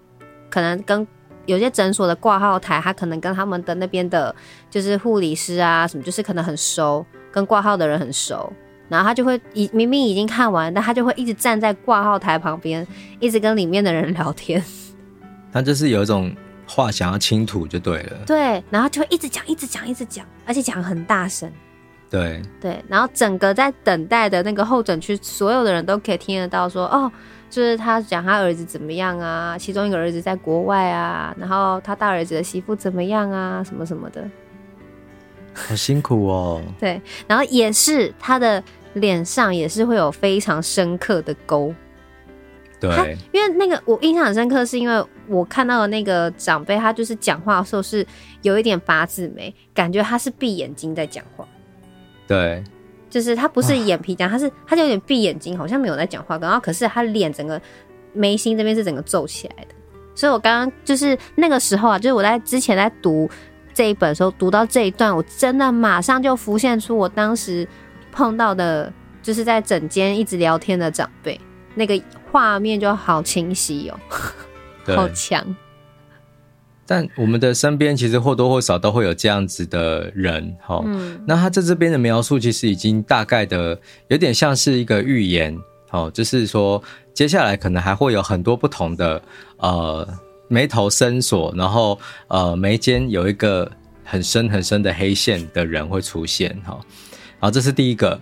[0.50, 1.06] 可能跟
[1.46, 4.34] 有些诊所的挂号台，他可能跟他们的那边的，
[4.68, 8.52] 就是护理师啊什么，就是可能很熟，跟挂号的人很熟。
[8.92, 12.86] 然后他就会已明明已经看完，但他就会一直站在挂号台旁边，
[13.20, 14.62] 一直跟里面的人聊天。
[15.50, 16.30] 他就是有一种
[16.66, 18.18] 话想要倾吐就对了。
[18.26, 21.50] 对，然后就会一直讲，一直讲，一直讲，而且讲很大声。
[22.10, 27.10] 对对，然后整个在等待的那个候诊区，所有的人都可以听得到说，哦，
[27.48, 34.22] 就是他讲他儿子怎么样啊，其中一个儿子在国外啊，然后他大儿子的媳妇怎么样啊，什么什么的。
[35.54, 36.62] 好辛苦哦。
[36.78, 38.62] 对，然后也是他的。
[38.94, 41.74] 脸上也是会有非常深刻的沟，
[42.78, 48.06] 对，因为那个我印象很深刻，是因为我看到的那个长辈，他就是讲话的时候是
[48.42, 51.46] 有一点八字眉，感觉他是闭眼睛在讲话，
[52.26, 52.62] 对，
[53.08, 57.58] 就是他不是眼皮讲，他是他就有点闭眼睛，好像没有在讲话，然后可是他脸整个
[58.12, 59.74] 眉心这边是整个皱起来的，
[60.14, 63.30] 所以我刚刚就是那个时候啊，就是我在之前在读
[63.72, 67.66] 这一本的时候，读到这一段，我真的马上就浮现出我当时。
[68.12, 71.40] 碰到的就是在整间一直聊天的长辈，
[71.74, 73.98] 那个画面就好清晰哦，
[74.94, 75.44] 好强。
[76.84, 80.82] 但我们的身边其实或多或少都会有这样子的人，哈。
[80.84, 81.18] 嗯。
[81.26, 85.56] 那他在这边的描述其实已经大概的有点像是一个预言，
[85.90, 86.82] 哦，就是说
[87.14, 89.22] 接下来可能还会有很多不同的
[89.58, 90.06] 呃
[90.48, 91.98] 眉头深锁，然后
[92.28, 93.70] 呃眉间有一个
[94.04, 96.78] 很深很深的黑线的人会出现，哈。
[97.42, 98.20] 好，这是第一个。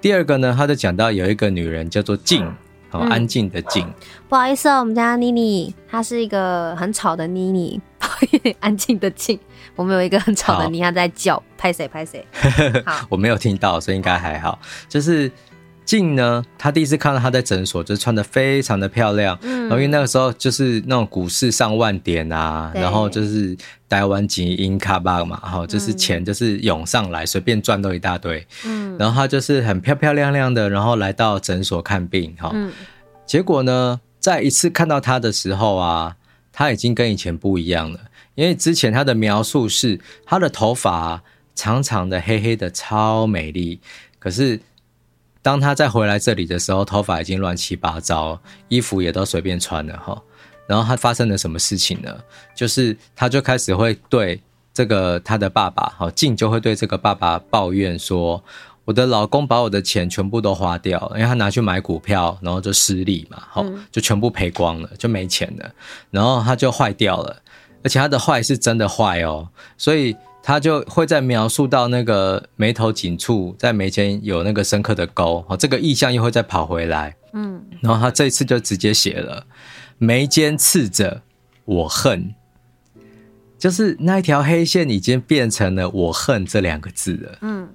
[0.00, 2.42] 第二个呢，他就讲到有一个女人叫做静，
[2.88, 3.86] 好、嗯，安静的静。
[4.30, 7.78] 不好意思哦，我们家妮妮，她是一个很吵的妮妮。
[8.60, 9.38] 安静的静，
[9.74, 12.26] 我们有一个很吵的妮，她在叫，拍谁拍谁。
[12.86, 14.58] 好，我没有听到，所以应该还好。
[14.88, 15.30] 就是。
[15.86, 19.38] 静呢，他第一次看到他在诊所，就是穿得非常的漂亮。
[19.42, 23.56] 嗯，然后因为那个时候就是那种股市上万点啊，然后就是
[23.88, 28.44] 台湾金银卡巴嘛，然后就是钱就是涌上来，随便赚都一大堆。
[28.64, 32.34] 嗯，然后他就是很漂漂亮亮的，然后来到诊所看病。
[32.36, 32.72] 哈，嗯，
[33.24, 36.16] 结果呢，在一次看到他的时候啊，
[36.52, 38.00] 他已经跟以前不一样了，
[38.34, 41.22] 因为之前他的描述是他的头发
[41.54, 43.78] 长长的、黑黑的，超美丽，
[44.18, 44.60] 可是。
[45.46, 50.20] 当他再回来这里的时候，头发已经乱七八糟，衣服也都随便穿了哈。
[50.66, 52.12] 然后他发生了什么事情呢？
[52.52, 54.42] 就是他就开始会对
[54.74, 58.42] 这个他的爸爸，好静就会对这个爸爸抱怨说
[58.84, 65.72] ：“我的老公把我的钱全部都花掉，因为他拿去买股票，然后就失利嘛，好就全部赔光了，就没钱了。
[66.10, 67.40] 然后他就坏掉了，
[67.84, 79.44] 而且他的坏是真的坏哦，所以。”他就会在描述到那个眉头紧处，在眉间有那个深刻的沟，哦，这个意象又会再跑回来，嗯，然后他这一次就直接写了
[79.98, 81.22] 眉间刺着
[81.64, 82.32] 我恨，
[83.58, 87.68] 就是那一条黑线已经变成了我恨这两个字了，嗯，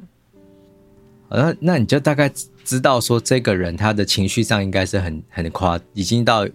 [1.30, 2.32] 那那你就大概
[2.64, 6.48] 知道说这个人他的情绪上应该是很很夸，已经到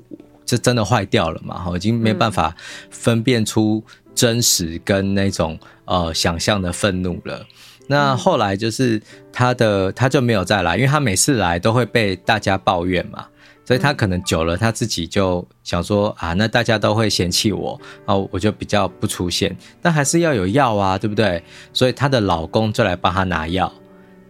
[0.47, 2.57] 就真的坏掉了嘛，哈，已经没办法
[2.89, 3.85] 分辨出。
[4.17, 7.47] 真实跟那种呃想象的愤怒了，
[7.87, 9.01] 那后来就是
[9.33, 13.27] 他的他就没有再来，因为他每次来都会被大家抱怨嘛，
[13.65, 21.43] 所以他可能久了他自己就想说啊，那大家都会嫌弃我，然后我就比较不出现，但还是要有药啊，对不对？
[21.73, 23.73] 所以她的老公就来帮她拿药。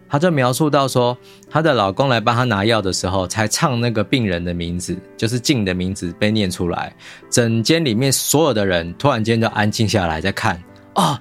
[0.09, 1.17] 她就描述到说，
[1.49, 6.95] 她的老公来帮她拿药的时候，才唱那个病人的名字，就是静的名字被念出来，
[7.29, 10.61] 整间里面所有的人突然间就安静下来在看，
[10.95, 11.17] 哦，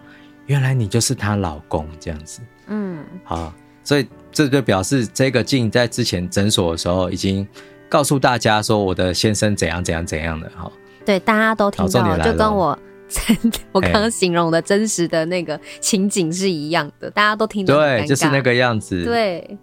[0.47, 7.47] 原来你就是她老公这样子，嗯，好，所以这就表示这个静在之前诊所的时候已经
[7.89, 10.71] 告诉大家说，我的先生怎样怎样怎样的哈，
[11.05, 12.79] 对，大家都听到了，就跟我。
[13.73, 19.05] 我刚刚形容的真实的那个情景是一样的，大家都听得对，就是那个样子。
[19.05, 19.59] 对，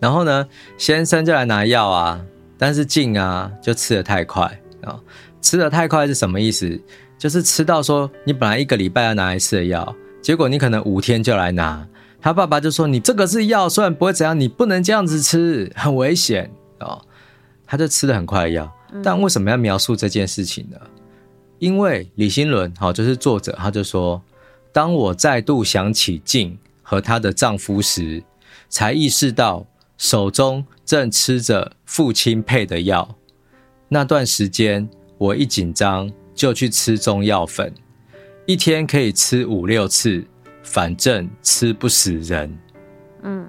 [0.00, 0.46] 然后呢，
[0.76, 2.20] 先生就来拿药啊，
[2.56, 4.44] 但是静啊就吃的太快
[4.82, 4.98] 啊，
[5.40, 6.80] 吃的太快是什么意思？
[7.18, 11.86] 就是吃到说你本来一个礼拜要拿一次的药，结果你可能五天就来拿。
[12.20, 17.00] 他爸爸就说：“你这个是药，虽然不会怎样，你不能这样子吃，很危险哦。”
[17.64, 18.72] 他就吃的很快的药，
[19.04, 20.76] 但为什么要描述这件事情呢？
[21.58, 24.22] 因为李新伦，好，就是作者，他就说，
[24.72, 28.22] 当我再度想起静和她的丈夫时，
[28.68, 29.66] 才意识到
[29.96, 33.16] 手中正吃着父亲配的药。
[33.88, 37.72] 那段时间，我一紧张就去吃中药粉，
[38.46, 40.24] 一天可以吃五六次，
[40.62, 42.56] 反正吃不死人。
[43.22, 43.48] 嗯，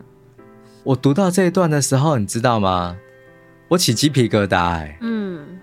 [0.84, 2.98] 我读到这一段的时候，你知道吗？
[3.68, 4.98] 我起鸡皮疙瘩哎、欸。
[5.02, 5.59] 嗯，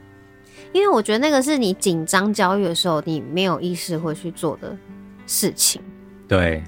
[0.76, 4.76] 因为我觉得那个是你紧张焦虑的时候，你没有意识会去做的
[5.26, 5.80] 事情。
[6.28, 6.62] 对。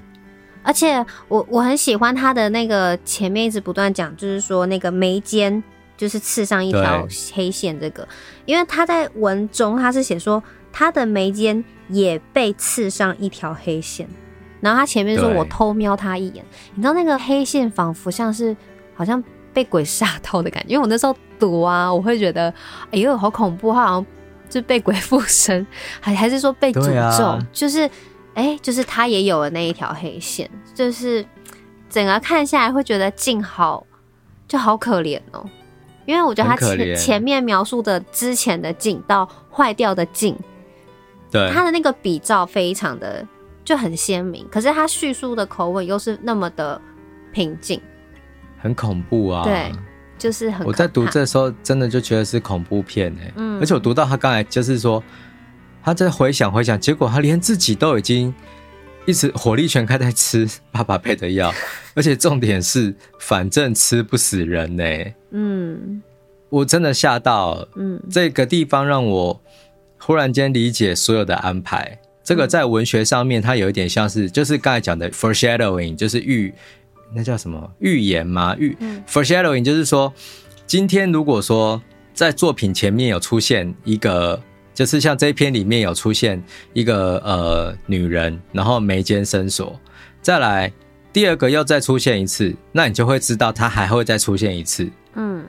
[0.61, 5.63] 而且我我很喜欢他的那个前面一直不断讲，就是说那个眉间
[5.95, 8.07] 就是刺上一条黑线，这个，
[8.45, 14.07] 因为他在文中他是写说他的眉间也被刺上一条黑线，
[14.59, 16.43] 然后他前面说我偷瞄他一眼，
[16.75, 18.55] 你知道那个黑线仿佛像是
[18.93, 22.53] 好像被鬼吓到的感觉，因为我那时候读啊，我会觉得
[22.91, 24.05] 哎呦好恐怖，好像
[24.49, 25.65] 就被鬼附身，
[25.99, 26.81] 还还是说被诅
[27.17, 27.89] 咒，啊、就是。
[28.35, 31.25] 哎、欸，就是他也有了那一条黑线，就是
[31.89, 33.85] 整个看下来会觉得静好
[34.47, 35.43] 就好可怜哦，
[36.05, 40.37] 因为我觉得他前前面描述的之前的静到坏掉的静，
[41.29, 41.51] 对。
[41.51, 43.27] 他的那个比照非常的
[43.65, 46.79] 就很鲜明，可是他叙述的口吻又是那么的
[47.33, 47.81] 平静，
[48.59, 49.71] 很恐怖啊，对，
[50.17, 50.65] 就是很。
[50.67, 55.03] 我在读这时候真的就觉得是恐怖片哎，嗯，而且我读到他刚才就是说。
[55.81, 58.31] 他在回想回想，结果他连自己都已经
[59.05, 61.51] 一直火力全开在吃爸爸配的药，
[61.95, 64.83] 而且重点是，反正吃不死人呢。
[65.31, 66.03] 嗯，
[66.49, 67.65] 我真的吓到。
[67.75, 69.41] 嗯，这个地方让我
[69.97, 71.97] 忽然间理解所有的安排。
[72.25, 76.53] 这个在文学上面，它有一点像是，就是刚才讲的 foreshadowing，就是预，
[77.13, 78.55] 那叫什么预言吗？
[78.57, 80.13] 预 foreshadowing 就是说，
[80.67, 81.81] 今天如果说
[82.13, 84.41] 在作品前面有出现一个。
[84.71, 86.41] 就是像这一篇里面有出现
[86.71, 89.77] 一个呃女人，然后眉间深锁，
[90.21, 90.71] 再来
[91.11, 94.89] 第二个又再出现一次，那你就会知道她还会再出现一次。
[95.15, 95.45] 嗯，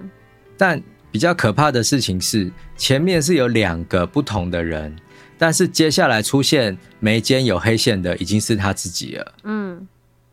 [0.59, 4.97] 但比较可怕的事情是，前面是有两个不同的人，
[5.39, 9.35] 但是接下来出现眉间有黑线的已经是他自己了。
[9.45, 9.87] 嗯，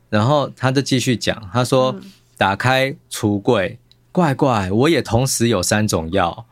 [0.09, 1.99] 然后他就继续讲，他说
[2.37, 3.79] ：“打开橱柜，
[4.11, 6.45] 怪怪，我也同时有三种药，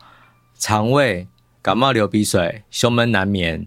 [0.58, 1.26] 肠胃。”
[1.62, 3.66] 感冒流鼻水，胸闷难眠，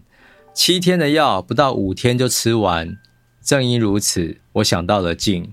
[0.54, 2.96] 七天的药不到五天就吃完。
[3.42, 5.52] 正因如此，我想到了静，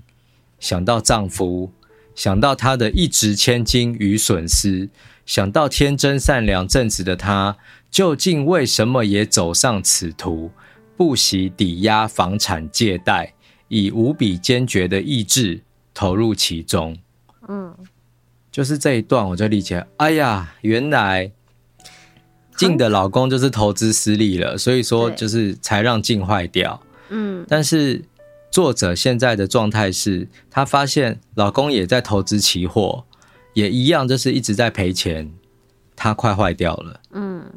[0.58, 1.70] 想到丈夫，
[2.14, 4.88] 想到他的一掷千金与损失，
[5.26, 7.58] 想到天真善良正直的他，
[7.90, 10.50] 究竟为什么也走上此途？
[10.96, 13.34] 不惜抵押房产借贷，
[13.68, 15.60] 以无比坚决的意志
[15.94, 16.98] 投入其中。
[17.48, 17.74] 嗯，
[18.50, 19.86] 就是这一段，我就理解。
[19.98, 21.30] 哎呀，原来。
[22.56, 26.82] 静的老公就是投资失利了，所以说就是才让静坏掉。
[27.08, 28.02] 嗯，但是
[28.50, 33.04] 作者现在的状态是，他发现老公也在投资期货，
[33.54, 35.32] 也一样就是一直在赔钱，
[35.94, 37.00] 他快坏掉了。
[37.12, 37.48] 嗯，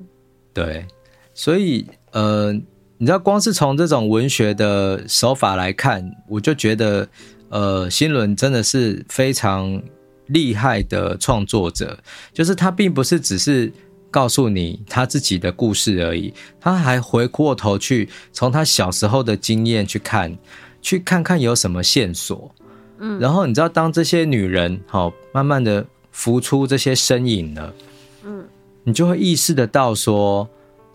[0.53, 0.85] 对，
[1.33, 2.53] 所以呃，
[3.01, 7.09] 你知道，光是从这种文学的手法来看，我就觉得
[7.49, 9.81] 呃，新伦真的是非常
[10.27, 11.97] 厉害的创作者，
[12.31, 13.73] 就是他并不是只是。
[14.13, 20.37] 告诉你他自己的故事而已，他还回过头去从他小时候的经验去看，
[20.81, 22.53] 去看看有什么线索。
[22.99, 27.73] 嗯，然后你知道，当这些女人好慢慢的浮出这些身影了，
[28.25, 28.43] 嗯，
[28.83, 30.45] 你就会意识得到说，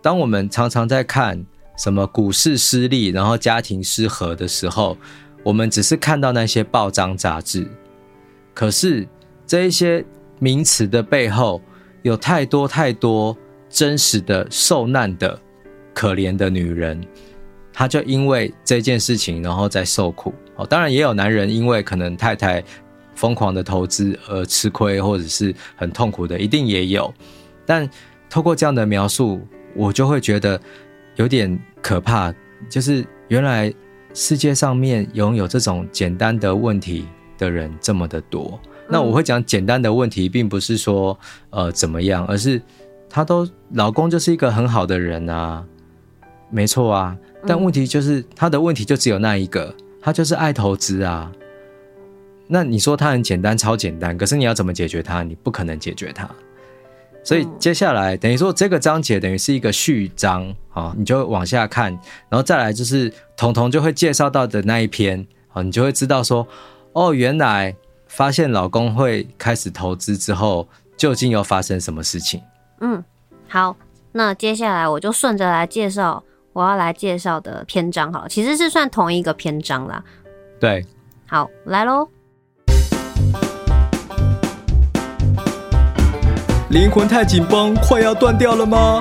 [0.03, 1.42] 当我们常常在看
[1.77, 4.97] 什么股市失利，然后家庭失和的时候，
[5.43, 7.67] 我们只是看到那些报章杂志，
[8.55, 9.07] 可是
[9.47, 10.05] 这一些
[10.39, 11.61] 名词的背后。
[12.03, 13.37] 有太多太多
[13.69, 15.37] 真实的受难的
[15.93, 17.05] 可怜的女人，
[17.73, 20.33] 她就因为这件事情，然后在受苦。
[20.55, 22.62] 哦，当然也有男人因为可能太太
[23.17, 27.12] 疯狂的投资而吃亏，或者是很痛苦的，一定也有。
[27.65, 27.91] 但
[28.31, 29.41] 透过这样的描述，
[29.75, 30.61] 我就会觉得
[31.16, 32.33] 有点可怕，
[32.68, 33.72] 就是原来
[34.14, 38.59] 世界上面拥有这种简单的问题的人这么的多。
[38.88, 41.18] 那我会讲简单的问题，并不是说
[41.50, 42.62] 呃怎么样，而是
[43.11, 45.64] 她都老公就是一个很好的人啊，
[46.50, 47.16] 没错啊。
[47.46, 51.33] 但问题就是她的问题就只有那一个，她就是爱投资啊。
[52.46, 55.24] 那你说她很简单，超简单，可是你要怎么解决它？
[55.24, 56.31] 你不可能解决它。
[57.27, 61.93] 所以接下来等于说这个章节等于是一个序章啊，你就往下看，
[62.31, 66.47] 然后再来就是彤彤就会介绍到的那一篇啊，你就会知道说
[66.93, 67.77] 哦，原来。
[68.09, 70.66] 发现老公会开始投资之后，
[70.97, 72.41] 究竟又发生什么事情？
[72.81, 73.03] 嗯，
[73.49, 73.77] 好，
[74.12, 76.22] 那接下来我就顺着来介绍
[76.53, 80.03] 我要来介绍的篇章，好了，其实是算同一个篇章啦。
[80.61, 80.87] 对，
[81.27, 82.09] 好，来喽。
[86.71, 89.01] 灵魂太紧绷，快要断掉了吗？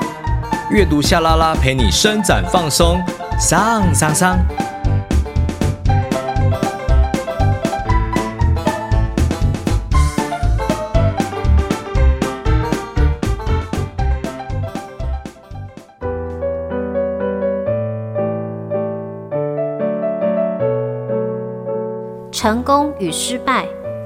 [0.69, 3.01] 阅读夏拉拉陪你伸展放松，
[3.39, 4.37] 上上上。
[22.31, 23.65] 成功与失败，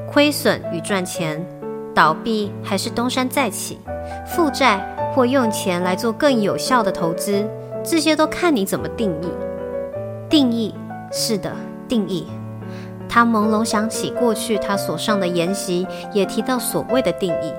[0.10, 1.46] 亏损与赚钱，
[2.00, 3.78] 倒闭还是东山再起，
[4.26, 4.80] 负债
[5.14, 7.46] 或用钱来做更有效的投资，
[7.84, 9.28] 这些都看你怎么定义。
[10.30, 10.74] 定义，
[11.12, 11.52] 是的，
[11.90, 12.26] 定义。
[13.10, 17.52] 他朦胧想起过去他所上的研习，也提到所谓的定义，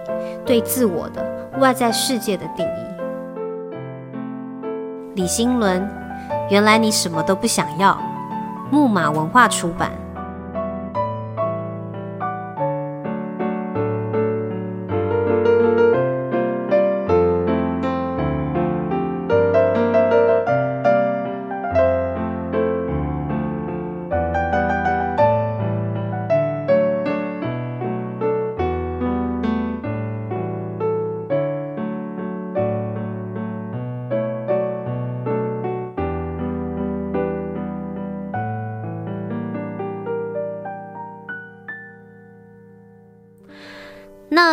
[0.46, 1.22] 对自我的
[1.58, 2.80] 外在世界的定义。
[5.16, 5.86] 李新伦，
[6.48, 7.94] 原来你什么都不想要。
[8.70, 9.90] 木马文化出版。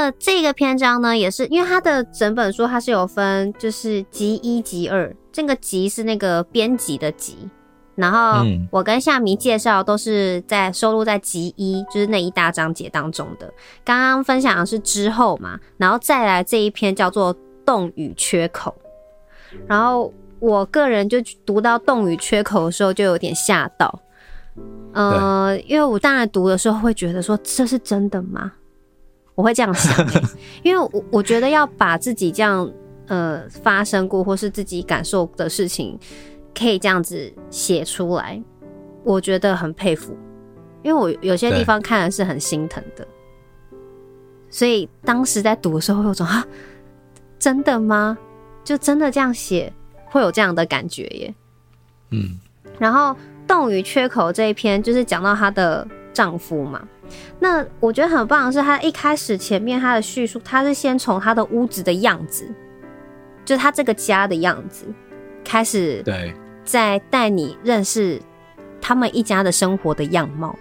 [0.07, 5.13] 那这个篇章呢，也是因为它的整本书它是有分，就是集一、集二。
[5.33, 7.35] 这个集是那个编辑的集，
[7.93, 8.41] 然后
[8.71, 13.51] 我跟夏迷介绍都是在收录在集一，就是那一大章节当中的。
[13.83, 17.35] 刚刚分享的是之后嘛，然后再来这一篇叫做
[17.65, 18.73] 洞与缺口。
[19.67, 23.99] 然后我个人就读到洞与缺口的时候就有点吓到，
[24.93, 28.53] 呃，因为我当然读的时候会觉得说，这是真的吗？
[29.37, 30.21] 我会这样想，欸，
[30.63, 32.67] 因为我我觉得要把自己这样
[33.05, 35.95] 呃发生过或是自己感受的事情，
[36.57, 38.41] 可以这样子写出来，
[39.03, 40.17] 我觉得很佩服。
[40.81, 43.07] 因为我有些地方看的是很心疼的，
[44.49, 46.43] 所以当时在读的时候有种啊，
[47.37, 48.17] 真的吗？
[48.63, 49.71] 就真的这样写
[50.07, 51.35] 会有这样的感觉耶。
[52.09, 52.39] 嗯，
[52.79, 53.15] 然后
[53.45, 55.87] 洞与缺口这一篇就是讲到他的
[56.17, 56.81] 丈夫嘛。
[57.39, 62.51] 那我觉得很棒的是，他一开始前面他的叙述，他是先从他的屋子的样子，
[63.45, 64.85] 就是他这个家的样子
[65.45, 66.33] 开始，对，
[66.65, 68.19] 在带你认识
[68.81, 70.57] 他们一家的生活的样貌。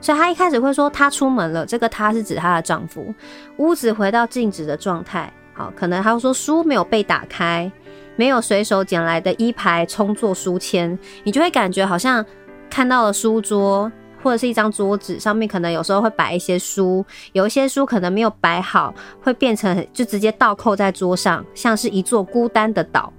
[0.00, 3.14] 所以他一开始会说他出门了，这个他是指他的丈夫。
[3.58, 7.70] 屋子回到静止的状态，好，可能他会说书没有被打开，
[8.16, 12.24] 没有随手捡来的一排充作书签，你就会感觉好像
[12.68, 13.90] 看到了书桌。
[14.22, 18.92] 或者是一张桌子上面，可能有时候会摆一些书，有一些书可能没有摆好，
[19.22, 23.12] 会变成就直接倒扣在桌上，像是一座孤单的岛。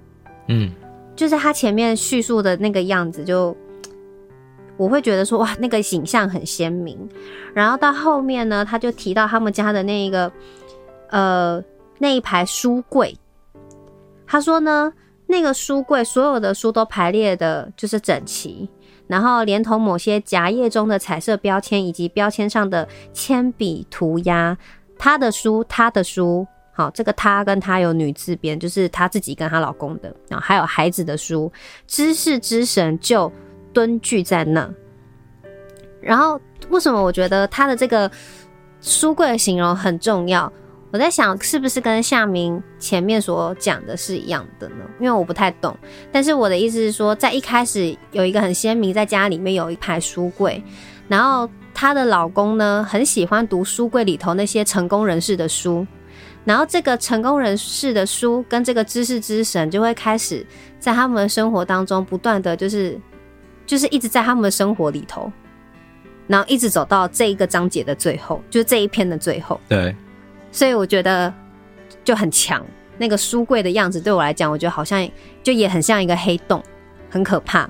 [0.48, 0.70] 嗯，
[1.16, 3.56] 就是他前面叙述的那个样子就，就
[4.76, 6.98] 我会觉得说哇，那个形象很鲜明。
[7.54, 10.30] 然后到后面呢，他就提到他们家的那一个
[11.10, 11.62] 呃
[11.98, 13.16] 那一排书柜，
[14.26, 14.92] 他说呢，
[15.26, 18.68] 那个书柜所有的书都排列的就是整齐。
[19.08, 24.56] 然后连同某些夹页中的彩色标签以及标签上的铅笔涂鸦，
[24.96, 31.50] 她的书，她的书，好，这个她跟她有女字边，就是她自己跟她老公的，然后还有孩子的书，
[31.86, 33.32] 知识之神就
[33.72, 34.70] 蹲踞在那。
[36.00, 38.08] 然后为什么我觉得她的这个
[38.80, 40.52] 书柜形容很重要？
[40.90, 44.76] 我在想，是不是跟夏明前面所讲的是一样的呢？
[44.98, 45.76] 因为我不太懂。
[46.10, 50.62] 但是我的意思是说，在一开始有一个很鲜明，在家里面有一排书柜，
[51.06, 55.86] 然后她的老公呢，很喜欢读书柜里头那些成功人士的书，
[56.46, 60.46] 然后这个成功人士的书跟这个知识之神就会开始
[60.78, 62.98] 在他们的生活当中不断的就是
[63.66, 65.30] 就是一直在他们的生活里头，
[66.26, 69.60] 然后一直走到这一个章节的最后，就是这一篇的最后。
[69.68, 69.94] 对。
[70.50, 71.32] 所以我觉得
[72.02, 72.64] 就很强，
[72.96, 75.08] 那个书柜的样子对我来讲，我觉得好像
[75.42, 76.62] 就也很像一个黑洞，
[77.10, 77.68] 很可怕。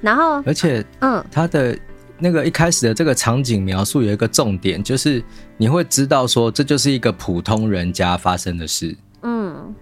[0.00, 1.76] 然后，而且，嗯，他的
[2.18, 5.24] 那个一开始的这个场景描述有一个重点，就是
[5.56, 8.94] 你会知道说这就是一个普通人家发生的事。
[9.22, 9.74] 嗯，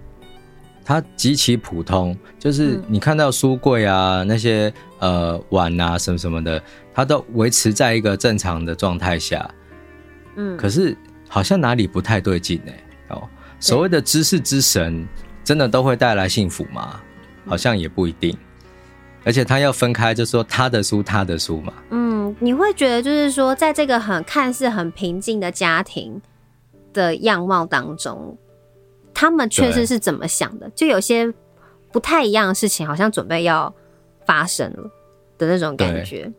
[0.84, 6.62] 它极其普通，就是你看到书柜啊，那些呃碗啊什么什么的，
[6.94, 9.50] 它都维持在一个正常的状态下。
[10.36, 10.96] 嗯，可是。
[11.28, 12.72] 好像哪里不太对劲呢？
[13.08, 15.06] 哦，所谓的知识之神，
[15.42, 17.00] 真的都会带来幸福吗？
[17.46, 18.36] 好像也不一定。
[19.24, 21.72] 而且他要分开，就说他的书，他的书嘛。
[21.90, 26.20] 嗯，你会觉得就是说，在这个很看似很平静的家庭
[26.92, 28.36] 的样貌当中，
[29.14, 30.70] 他们确实是怎么想的？
[30.74, 31.32] 就有些
[31.90, 33.74] 不太一样的事情，好像准备要
[34.26, 34.90] 发生了
[35.38, 36.30] 的那种感觉。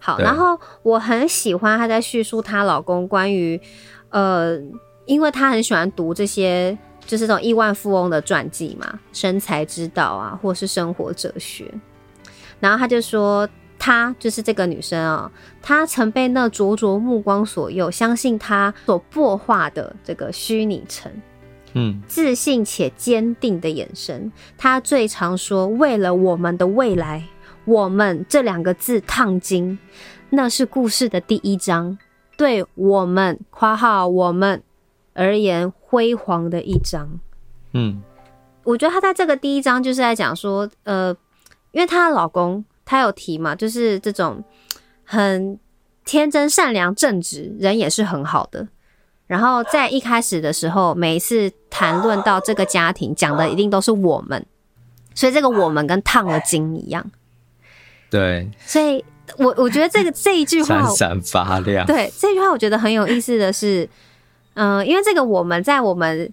[0.00, 3.60] 好，然后我很喜欢她在叙述她老公关于
[4.10, 4.58] 呃，
[5.04, 11.72] 因为他很喜欢读这些就是这种亿万富翁的传记嘛，生财之道啊，或是生活哲学。
[12.60, 13.48] 然后他就说。
[13.78, 21.12] 她就是这个女生啊、喔，她曾被那灼灼目光所诱，相信她所破化的这个虚拟城，
[21.74, 24.32] 嗯，自信且坚定的眼神。
[24.56, 27.22] 她最常说：“为了我们的未来，
[27.66, 29.78] 我们这两个字烫金，
[30.30, 31.96] 那是故事的第一章，
[32.36, 34.62] 对我们（括号我们）
[35.14, 37.18] 而言辉煌的一章。”
[37.72, 38.02] 嗯，
[38.64, 41.14] 我觉得她在这个第一章就是在讲说，呃，
[41.72, 42.64] 因为她的老公。
[42.88, 44.44] 她有提嘛，就是这种
[45.02, 45.58] 很
[46.04, 48.68] 天真、善良、正直，人也是很好的。
[49.26, 54.46] 然后在一开始的时候，每一次谈论到这个家庭，讲的一定都是我们，
[55.16, 57.10] 所以这个我们跟烫了金一样。
[58.08, 59.04] 对，所以
[59.38, 61.86] 我我觉得这个这一句话闪闪发亮。
[61.86, 63.88] 对，这句话我觉得很有意思的是，
[64.54, 66.32] 嗯、呃，因为这个我们在我们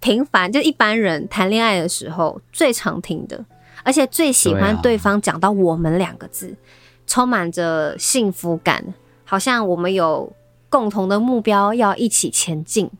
[0.00, 3.44] 平凡就一般人谈恋爱的时候最常听的。
[3.82, 6.58] 而且最喜欢对方讲到“我们”两个字，啊、
[7.06, 8.84] 充满着幸福感，
[9.24, 10.32] 好像我们有
[10.68, 12.90] 共同的目标要一起前进，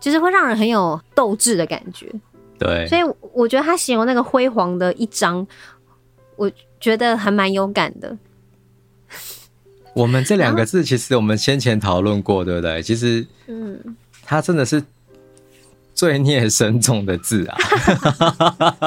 [0.00, 2.10] 就是会让人很有斗志的感觉。
[2.58, 3.02] 对，所以
[3.34, 5.46] 我觉得他形容那个辉煌的一章，
[6.36, 6.50] 我
[6.82, 8.18] 觉得还蛮有感的。
[9.94, 12.82] 我们这两个字，其实我们先前讨论过，对不对？
[12.82, 14.84] 其实，嗯，它真的是。
[15.94, 17.56] 罪孽深重的字啊！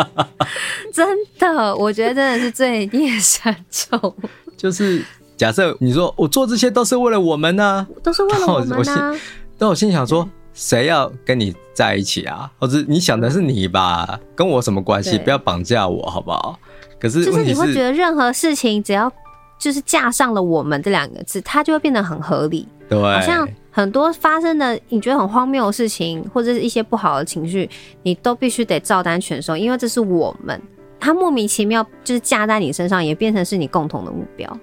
[0.91, 4.14] 真的，我觉得真的是罪孽深重。
[4.58, 5.06] 就是
[5.38, 9.14] 假设你说我做这些都是为了我们呢、啊，都是为了我们呢、啊。
[9.58, 12.52] 但我心想说，谁要跟你在一起啊？
[12.58, 14.20] 或者你想的是你吧？
[14.36, 15.18] 跟我什么关系？
[15.20, 16.60] 不要绑架我，好不好？
[17.00, 19.12] 可是，就是你会觉得任何事情只要
[19.58, 22.68] 就是架上了“我们”这两个字，它就会变得很合理。
[22.89, 23.48] 对，好像。
[23.76, 27.70] 很多发生的你觉得很荒谬的事情，或者是一些不好的情绪，
[28.04, 30.62] 你都必须得照单全收，因为这是我们，
[30.98, 34.60] 他莫名其妙就是架在你身上，也变成是你共同的目标。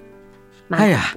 [0.71, 1.15] 哎呀，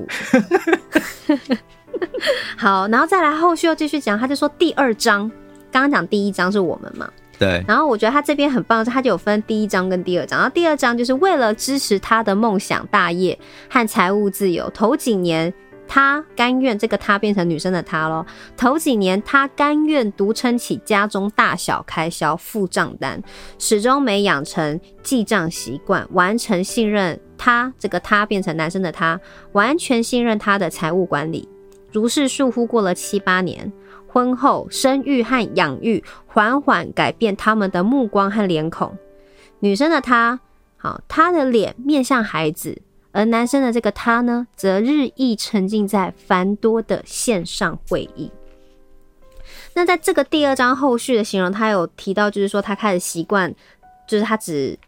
[2.60, 5.32] 好，然后再来后续又继续讲，他就说第二章，
[5.72, 13.38] 刚刚讲第一章是我们嘛，对，然后我觉得他这边很棒，他就有分第一章跟第二章，然后第二章就是为了支持他的梦想大业
[13.70, 15.54] 和财务自由，头几年。
[15.88, 18.26] 他甘愿这个他变成女生的他咯。
[18.58, 23.22] 头几年，他甘愿独撑起家中大小开销、付账单，
[23.60, 29.22] 始终没养成记账习惯，完成信任他这个他变成男生的他，
[29.52, 31.48] 完全信任他的财务管理。
[31.92, 33.72] 如是疏忽过了七八年，
[34.16, 38.98] 婚后生育和养育缓缓改变他们的目光和脸孔。
[39.60, 40.40] 女生的她，
[40.78, 42.82] 好，她的脸面向孩子。
[43.12, 48.32] 而男生的这个他呢，则日益沉浸在繁多的线上会议。
[49.74, 53.54] 那在这个第二章后续的形容，他有提到，就是说他开始习惯，
[54.08, 54.80] 就是他只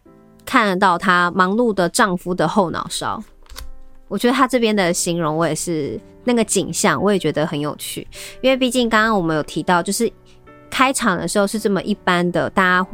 [0.46, 3.22] 看得到他忙碌的丈夫的后脑勺。
[4.08, 8.06] 我觉得他这边的形容，我也是那个景象，我也觉得很有趣。
[8.42, 10.12] 因为毕竟刚刚我们有提到，就是
[10.70, 12.88] 开场的时候是这么一般的，大家。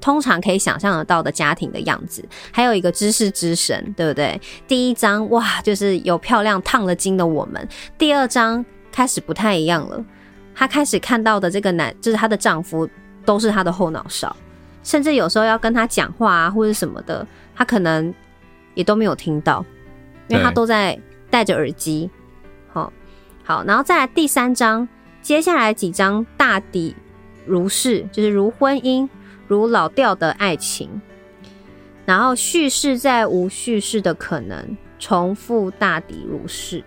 [0.00, 4.40] 通常可以想象得到的家庭的样子，还有一个知识之神，对不对？
[4.68, 7.68] 第一章哇，就是有漂亮烫了金的我们。
[7.98, 10.04] 第二章开始不太一样了，
[10.54, 12.88] 她开始看到的这个男，就是她的丈夫，
[13.24, 14.34] 都是她的后脑勺，
[14.84, 17.26] 甚至有时候要跟她讲话啊，或者什么的，
[17.56, 18.14] 她可能
[18.74, 19.66] 也都没有听到，
[20.28, 20.96] 因为她都在
[21.28, 22.08] 戴着耳机。
[23.48, 24.86] 好，然后再来第三章，
[25.22, 26.94] 接下来几章大抵
[27.46, 29.08] 如是，就是如婚姻。
[29.46, 31.00] 如老调的爱情，
[32.04, 36.84] 然后叙事在无叙事的可能，重复大抵如是。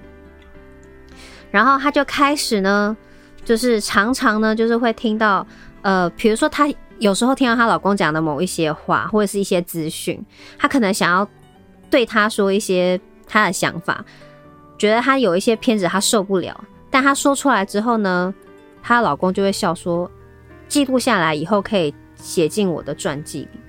[1.49, 2.95] 然后他就开始呢，
[3.43, 5.47] 就是常常呢，就是会听到，
[5.82, 10.24] 呃，比如说她有时候听到她老公讲的某一些话，或者是一些资讯，
[10.59, 11.28] 她可能想要
[11.89, 14.05] 对他说一些她的想法，
[14.82, 16.59] 觉得她有一些片子，她受不了，
[16.89, 18.34] 但她说出来之后呢，
[18.82, 20.09] 她老公就会笑说，
[20.67, 21.93] 记录下来以后可以。
[22.21, 23.59] 写进我的传记里。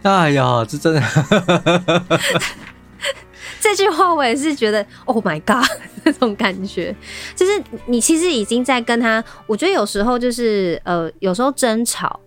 [0.00, 1.02] 哎呀，这真的，
[3.60, 5.66] 这句话我也是觉得，Oh my God，
[6.02, 6.96] 那种感觉，
[7.36, 9.22] 就是你其实已经在跟他。
[9.46, 12.18] 我觉得有时候就是呃，有时候争吵，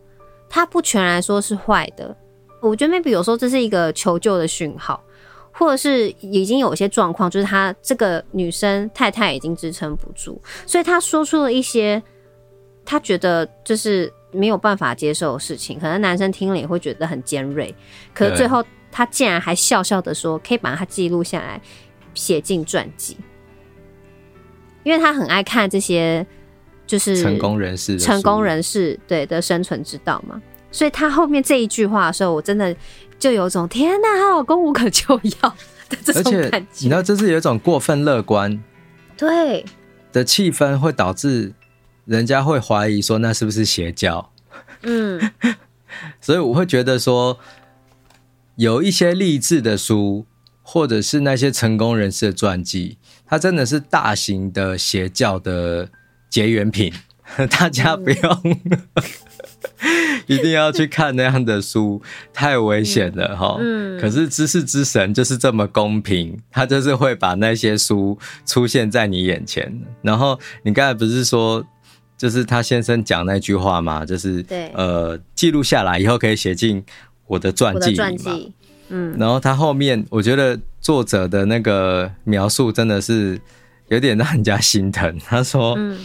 [0.48, 2.16] 他不全然说是坏的。
[2.62, 5.04] 我觉得 maybe 有时候这是一个求救的讯号，
[5.54, 12.04] 或者是已经有一些状况，就是他这个女生太太已经支撑不住，所以他说出了一些。
[12.86, 17.74] 他觉得就是没有办法接受的事情，可能男生听了也会觉得很尖锐。
[18.14, 21.62] 可是最后他竟然还笑笑的说，可以把它记录下来，
[22.14, 23.16] 写进传记，
[24.84, 26.28] 因为他很爱看这些，
[26.86, 30.42] 就是成功人士、成功人士对的生存之道嘛。
[30.70, 32.76] 所以他后面这一句话的时候，我真的
[33.24, 35.56] 就有种天哪，她老公无可救药
[35.88, 36.68] 的这种感觉。
[36.80, 38.62] 你知道，这是有一种过分乐观，
[39.16, 39.64] 对
[40.12, 41.54] 的气氛会导致
[42.04, 44.30] 人家会怀疑说那是不是邪教？
[44.82, 45.32] 嗯，
[46.20, 47.40] 所以我会觉得说，
[48.58, 50.26] 有一些励志的书，
[50.62, 55.88] 或者是那些成功人士的传记，它真的是大型的邪教的
[56.30, 56.94] 结缘品，
[57.50, 58.82] 大家不用、嗯。
[60.28, 62.02] 一定要去看那样的书，
[62.34, 63.58] 太危险了哈。
[63.60, 64.00] 嗯。
[64.00, 69.82] 可是知识之神就是这么公平，他就是会把那些书出现在你眼前。
[70.02, 71.66] 然后你刚才不是说，
[72.18, 74.06] 就是他先生讲那句话吗？
[74.06, 76.84] 就是对，呃，记录下来以后可以写进
[77.28, 78.40] 我的传记里嘛。
[78.90, 79.16] 嗯。
[79.18, 83.40] 然后他后面，我觉得作者的那个描述真的是
[83.90, 85.18] 有点让人家心疼。
[85.26, 86.00] 他说：“嗯，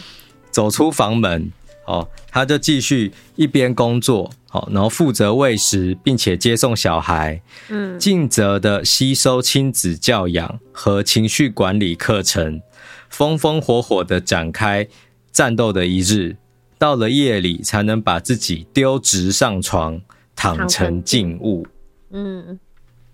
[0.51, 1.51] 走出房门。”
[1.89, 12.61] 哦，他就继续一边工作，好，然后负责喂食，并且接送小孩，嗯，尽责的吸收亲子教养和情绪管理课程，
[13.09, 14.87] 风风火火的展开
[15.31, 16.37] 战斗的一日，
[16.77, 19.99] 到了夜里才能把自己丢直上床，
[20.35, 21.65] 躺成静物。
[22.11, 22.59] 嗯，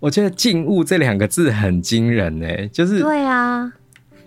[0.00, 3.72] 我觉得“静物”这两个字很惊人呢，就是对啊，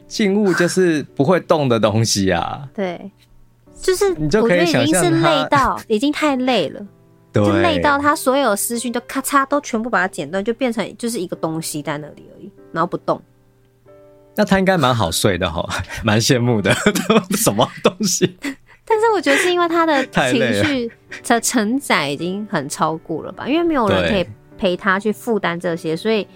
[0.07, 3.11] 静物就是不会动的东西啊，对。
[3.81, 6.85] 就是我觉得已经是累到，已经太累了，
[7.33, 13.21] 就累到他所有思绪都咔嚓都全部把它剪断，就变成就是一个东西在那里而已，然后不动。
[14.35, 15.67] 那他应该蛮好睡的哈，
[16.03, 16.73] 蛮羡慕的。
[17.37, 18.37] 什么东西？
[18.85, 20.91] 但是我觉得是因为他的情绪
[21.25, 23.47] 的承载已经很超过了吧？
[23.47, 24.25] 因为没有人可以
[24.57, 26.27] 陪他去负担这些，所以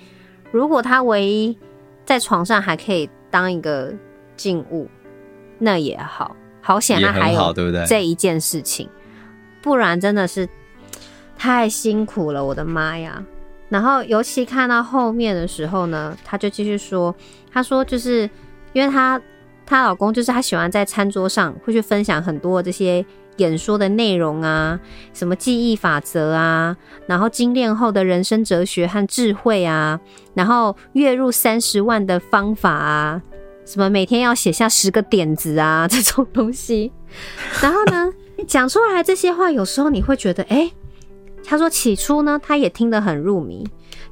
[0.51, 1.57] 如果他唯一
[2.05, 3.93] 在床上还可以当一个
[4.35, 4.87] 静物，
[5.57, 6.35] 那也好。
[6.63, 7.53] 好险，那还有
[7.85, 8.89] 这一件事情，
[9.61, 10.47] 不然真的是
[11.37, 13.21] 太辛苦了，我的妈呀！
[13.67, 17.13] 然后尤其看到后面的时候呢，她就继续说，
[17.51, 18.29] 她说就是
[18.71, 19.21] 因为她
[19.65, 23.05] 她老公就是她喜欢在餐桌上会去分享很多这些
[23.37, 24.79] 演说的内容啊，
[25.11, 29.99] 什么记忆法则啊，然后精炼后的人生哲学和智慧啊，
[30.33, 33.21] 然后月入三十万的方法啊。
[33.65, 36.91] 什么每天要写下十个点子啊， 这种东西，
[37.61, 38.11] 然后呢，
[38.47, 40.71] 讲出来这些话，有时候你会觉得，哎，
[41.43, 43.67] 他说起初呢，他也听得很入迷，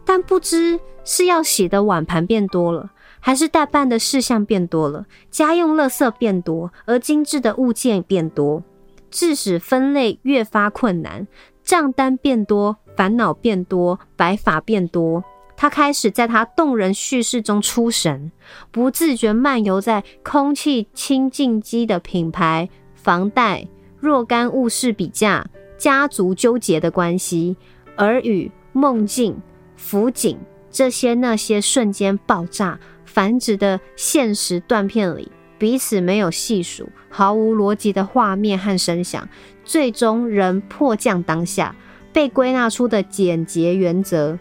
[0.06, 8.64] 但不知是要洗的碗盘变多了，还是代办的事项变多了，家用垃圾变多，而精致的物件变多，
[9.10, 11.28] 致使分类越发困难，
[11.64, 15.24] 账单变多，烦恼变多，白发变多。
[15.62, 18.32] 他开始在他动人叙事中出神，
[18.72, 23.68] 不自觉漫游在空气清净机的品牌、房贷、
[24.00, 25.46] 若干物事比价、
[25.78, 27.56] 家族纠结的关系、
[27.98, 29.40] 耳语、梦境、
[29.76, 30.36] 辅警
[30.72, 39.30] 这些那些瞬间爆炸繁殖的现实断片里，彼此没有细数、毫无逻辑的画面和声响，
[39.64, 41.76] 最终仍迫降当下
[42.12, 44.40] 被归纳出的简洁原则。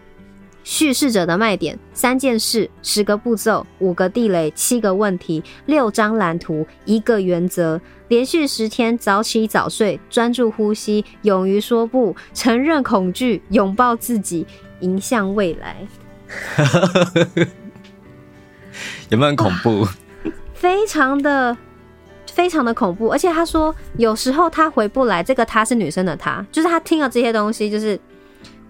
[0.62, 7.80] 叙事者的卖点：三件事、十个步骤、五个地雷、七个问题、六张蓝图、一个原则。
[8.08, 14.46] 连续十天早起早睡，专注呼吸，勇于说不，承认恐惧，拥抱自己，
[14.80, 15.76] 迎向未来。
[19.10, 19.86] 有没有很恐怖？
[20.52, 21.56] 非常的，
[22.32, 23.08] 非常的恐怖。
[23.08, 25.22] 而且他说，有时候他回不来。
[25.22, 27.98] 这个他是女生的他，就是他听了这些东西，就是。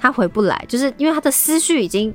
[0.00, 2.12] 他回不来，就是因为他的思绪已经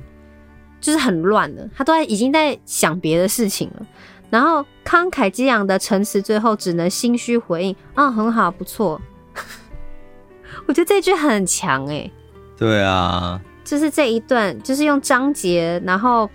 [0.80, 3.86] 就是很乱了，他都在已经在想别的事情了。
[4.28, 9.00] 然后慷慨激昂的陈词，最后只能心虚回应：“啊，很好，不错。”
[10.66, 12.10] 我觉得这句很强哎。
[12.58, 16.28] 对啊，就是这一段，就是用章节，然后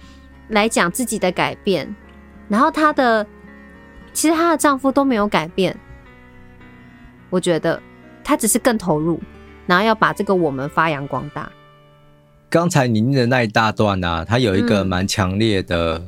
[0.48, 1.94] 来讲自己的改变。
[2.48, 3.28] 然后她的
[4.14, 5.78] 其实她的丈夫都没有改变，
[7.30, 7.82] 我觉得
[8.24, 9.20] 她只是更投入。
[9.72, 11.50] 然后要把这个我们发扬光大。
[12.50, 16.04] 刚才您的那一大段啊，它有一个蛮强烈的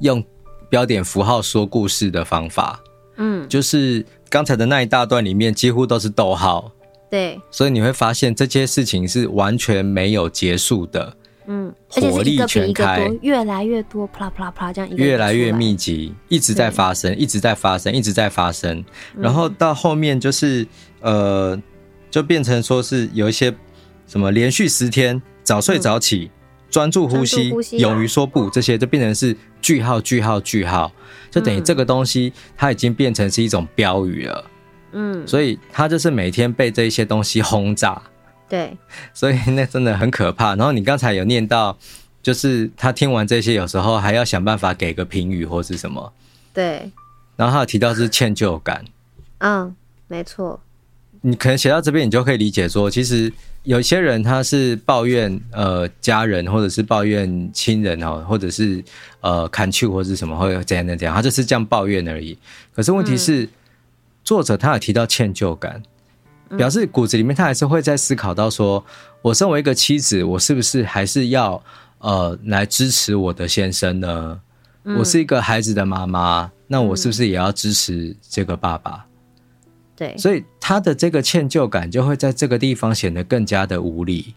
[0.00, 0.20] 用
[0.68, 2.80] 标点符号说故事的方法。
[3.14, 6.72] 嗯，就是刚才的那一大段里面几乎都是逗号。
[7.08, 11.16] 对，所以你会发现这些事情是完全没有结束的。
[11.46, 18.76] 嗯，火力全开，越来越多，啪啦啪啦啪啦这样越来越密集，一直在发生，一直在发生，一直在发生。
[19.14, 20.66] 嗯、然后到后面就是
[21.00, 21.56] 呃。
[22.14, 23.52] 就变成说是有一些
[24.06, 26.30] 什么连续十天早睡早起、
[26.70, 30.92] 专、嗯、注呼吸、呼吸勇于说不这些，就变成是句号句号句号，
[31.28, 34.44] 就等于这个东西它已经变成是一种标语了。
[34.92, 38.00] 嗯，所以他就是每天被这些东西轰炸。
[38.48, 38.76] 对，
[39.12, 40.54] 所以那真的很可怕。
[40.54, 41.76] 然后你刚才有念到，
[42.22, 46.12] 就是他听完这些，有时候还要想办法给个评语或是什么。
[46.52, 46.92] 对。
[47.34, 48.84] 然后他有提到是歉疚感。
[49.38, 49.74] 嗯，
[50.06, 50.60] 没错。
[51.26, 58.84] 你可能写到这边，你就可以理解说，其实有些人他是抱怨呃家人，或者是抱怨亲人哦，或者是
[59.22, 62.36] 呃砍去或者是什么，或者怎样怎样，他就是这样抱怨而已。
[62.74, 63.48] 可是问题是，嗯、
[64.22, 65.82] 作者他有提到歉疚感。
[66.58, 68.84] 表示骨子里面，他还是会在思考到说，
[69.22, 71.60] 我身为一个妻子，我是不是还是要
[71.98, 74.38] 呃来支持我的先生呢？
[74.98, 79.06] 我是一个孩子的妈妈，那我是不是也要支持这个爸爸？
[79.96, 84.34] 对，所以他的这个歉疚感就会在这个地方显得更加的无力，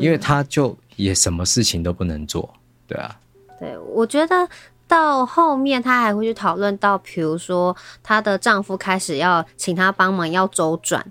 [0.00, 2.52] 因为他就也什么事情都不能做，
[2.86, 3.18] 对啊。
[3.60, 4.48] 对，我觉得
[4.86, 11.04] 到后面她还会去讨论到，比如说她的丈夫开始要请她帮忙要周转。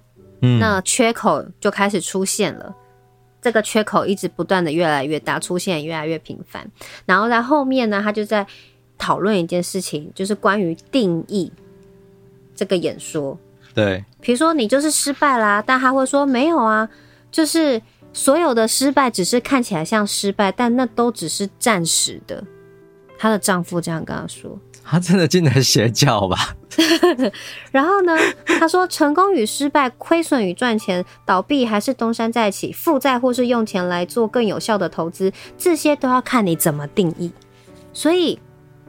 [0.60, 2.76] 那缺口就开始出现了，
[3.42, 6.70] 这个缺口一直不断的越来越大，出现越来越频繁。
[7.06, 8.46] 然后在后面呢，他就在
[8.96, 11.52] 讨论一件事情，就是关于定义
[12.56, 13.36] 这个演说。
[13.76, 16.90] 对，比如说你就是失败啦，但他会说没有啊，
[17.30, 17.82] 就是
[18.14, 22.42] 所有的失败只是看起来像失败，但那都只是暂时的。
[23.18, 24.58] 她的丈夫这样跟她说。
[24.88, 26.56] 她真的进了邪教吧？
[27.72, 28.16] 然后呢？
[28.46, 37.32] 她说：“成功与失败，亏损与赚钱，倒闭还是东山再起，负债或是用钱来做更有效的投资，这些都要看你怎么定义。
[37.94, 38.40] 所以，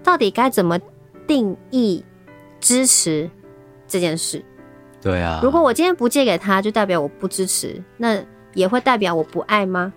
[0.03, 0.78] 到底该怎么
[1.26, 2.05] 定义
[2.61, 3.30] 支持
[3.89, 4.45] 这件事？
[5.07, 5.39] 对啊。
[5.43, 8.21] 如果我今天不借给他，就代表我不支持，那
[8.55, 9.93] 也会代表我不爱吗？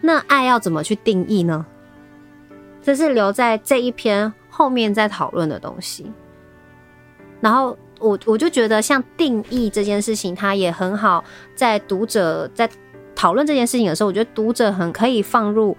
[0.00, 1.66] 那爱要怎么去定义呢？
[2.82, 6.12] 这是留在这一篇。”后面再讨论的东西，
[7.40, 11.24] 然后我我就觉得像定义这件事情，它也很好。
[11.54, 12.68] 在读者在
[13.14, 15.74] 讨论这件事情的时候，我觉得读者很可以放入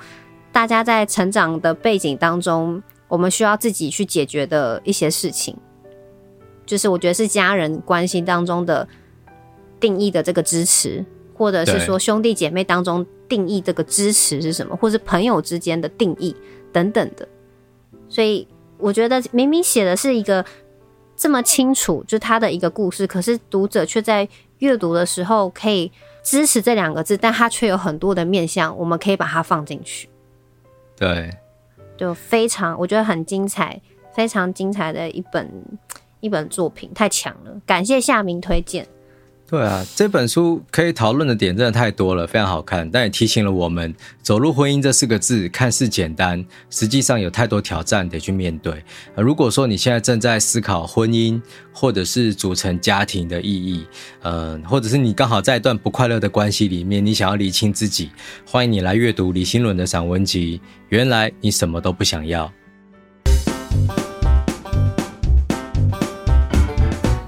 [0.51, 5.56] 大家在成长的背景当中，我们需要自己去解决的一些事情。
[6.66, 8.88] 就是我觉得是家人关系当中的
[9.80, 11.05] 定义的这个支持，
[11.36, 16.36] 或者是说兄弟姐妹当中定义这个支持是什么，或是朋友之间的定义
[16.72, 17.28] 等等的，
[18.07, 18.47] 所以。
[18.80, 20.43] 我觉得明明写的是一个
[21.16, 25.89] 这么清楚，就他的一个故事，可是读者却在阅读的时候可以
[26.22, 30.09] 支持这两个字，但他却有很多的面向，我们可以把它放进去。
[30.97, 31.30] 对，
[31.95, 33.82] 就非常我觉得很精彩，
[34.14, 35.49] 非常精彩的一本
[36.24, 37.51] 一本作品，太强了！
[37.65, 38.88] 感谢夏明推荐。
[39.45, 48.82] 对啊，这本书可以讨论的点真的太多了，非常好看，但也提醒了我们，走入婚姻这四个字看似简单，实际上有太多挑战得去面对。
[49.15, 51.39] 如果说你现在正在思考婚姻，
[51.74, 53.86] 或者是组成家庭的意义，
[54.21, 58.09] 嗯、或者是你刚好在一段不快乐的关系里面，你想要理清自己，
[58.47, 60.61] 欢迎你来阅读李新伦的散文集。
[60.88, 62.51] 原来你什么都不想要，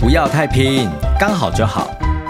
[0.06, 0.88] 不要太拼，
[1.20, 1.90] 刚好就好。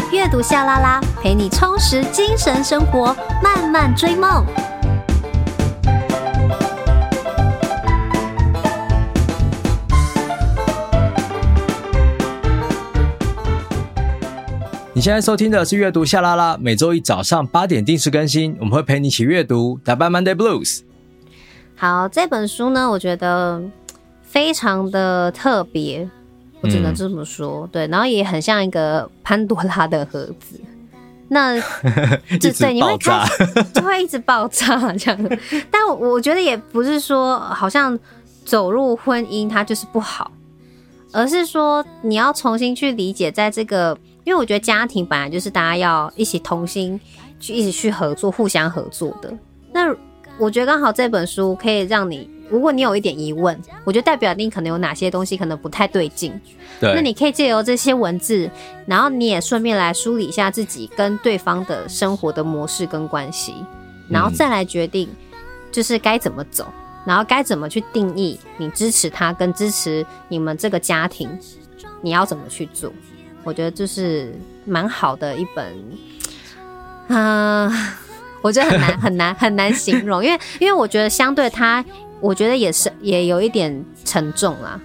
[0.10, 3.14] 阅读夏拉拉，陪你充实精神生活，
[3.44, 4.46] 慢慢追梦。
[14.94, 20.80] 你现在收听的是阅读夏拉拉，每周一早上八点定时更新，我们会陪你一起阅读，打败 Monday Blues。
[21.76, 23.62] 好，这本书呢，我觉得
[24.22, 26.10] 非常的特别。
[26.62, 30.60] 我只能这么说，嗯、对，然后也很像一个潘多拉的盒子，
[31.28, 31.60] 那
[32.42, 35.40] 就对，你会开始 就会一直爆炸这样。
[35.70, 37.98] 但我我觉得也不是说好像
[38.44, 40.32] 走入婚姻它就是不好，
[41.12, 47.00] 而是说你要重新去理解，在这个，因为我觉得家庭本来就是大家要一起同心
[47.40, 49.32] 去一起去合作、互相合作的。
[49.72, 49.96] 那
[50.40, 52.34] 我觉得刚好这本书可以让你。
[52.50, 56.40] 如果你有一点疑问，我觉得代表你可能有哪些东西可能不太对劲。
[56.80, 58.50] 对，那你可以借由这些文字，
[58.86, 63.56] 然后你也顺便来梳理一下自己跟对方的生活的模式跟关系，
[64.10, 65.10] 然后再来决定
[65.72, 66.68] 就是该怎么走，
[67.06, 71.30] 然后该怎么去定义你支持他跟支持你们这个家庭，
[72.02, 72.92] 你要怎么去做？
[73.44, 74.34] 我觉得就是
[74.66, 75.74] 蛮好的一本，
[77.08, 77.94] 嗯、呃，
[78.42, 81.84] 我觉得很难很难很难形容，因为因为我觉得相对他。
[82.26, 84.82] 我觉得也是，也有一点沉重啦。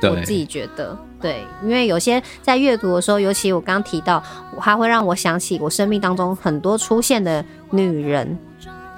[0.00, 4.22] 我自己觉得，对，因为有些在阅读的时候，尤其我刚刚提到，
[4.58, 8.38] 它会让我想起我生命当中很多出现的女人。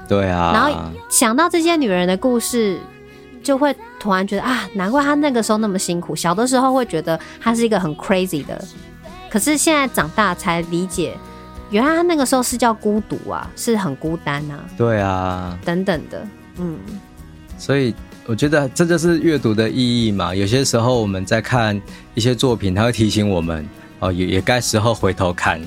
[0.07, 2.78] 对啊，然后想到这些女人的故事，
[3.43, 6.14] 就会突然觉得啊，难怪她那个时候那么辛苦。
[6.14, 8.62] 小的时候会觉得她是一个很 crazy 的，
[9.30, 11.16] 可是现在长大才理解，
[11.70, 14.61] 原来她那个时候是叫孤独啊，是很孤单啊。
[14.76, 16.26] 对啊，等等的，
[16.59, 16.78] 嗯。
[17.61, 17.95] 所以
[18.25, 20.35] 我觉得这就是阅读的意义嘛。
[20.35, 21.79] 有些时候我们在看
[22.15, 25.61] 一些作品，它会提醒我们哦，也也该时候回头看。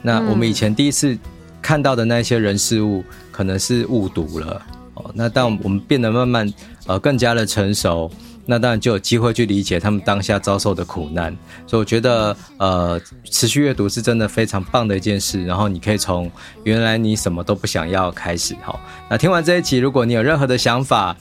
[0.00, 1.18] 那我们以前第一次
[1.60, 4.62] 看到的那些人事物，可能是误读了
[4.94, 5.10] 哦。
[5.12, 6.54] 那当我们变得慢慢
[6.86, 8.08] 呃更加的成熟，
[8.46, 11.36] 那当然就有机会去理解他们当下遭受的苦难。
[11.66, 15.44] 所以我觉得呃持续阅读是真的非常棒的一件事。
[15.44, 16.30] 然后你可以从
[16.62, 18.54] 原来你什么都不想要开始。
[18.62, 18.78] 好，
[19.08, 21.16] 那听完这一集，如果你有任何的想法，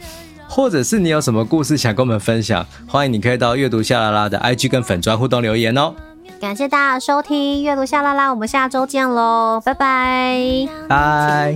[0.47, 5.93] 或者是你有什么故事想跟我们分享，欢迎你可以到阅读夏 LaLa 的 IG 跟粉砖互动留言哦。
[6.39, 11.55] 感谢大家收听，阅读夏 LaLa，我们下周见喽，拜拜，拜。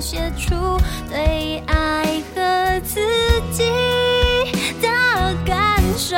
[0.00, 0.54] 写出
[1.08, 3.00] 对爱和自
[3.52, 3.64] 己
[4.80, 4.88] 的
[5.44, 6.16] 感受。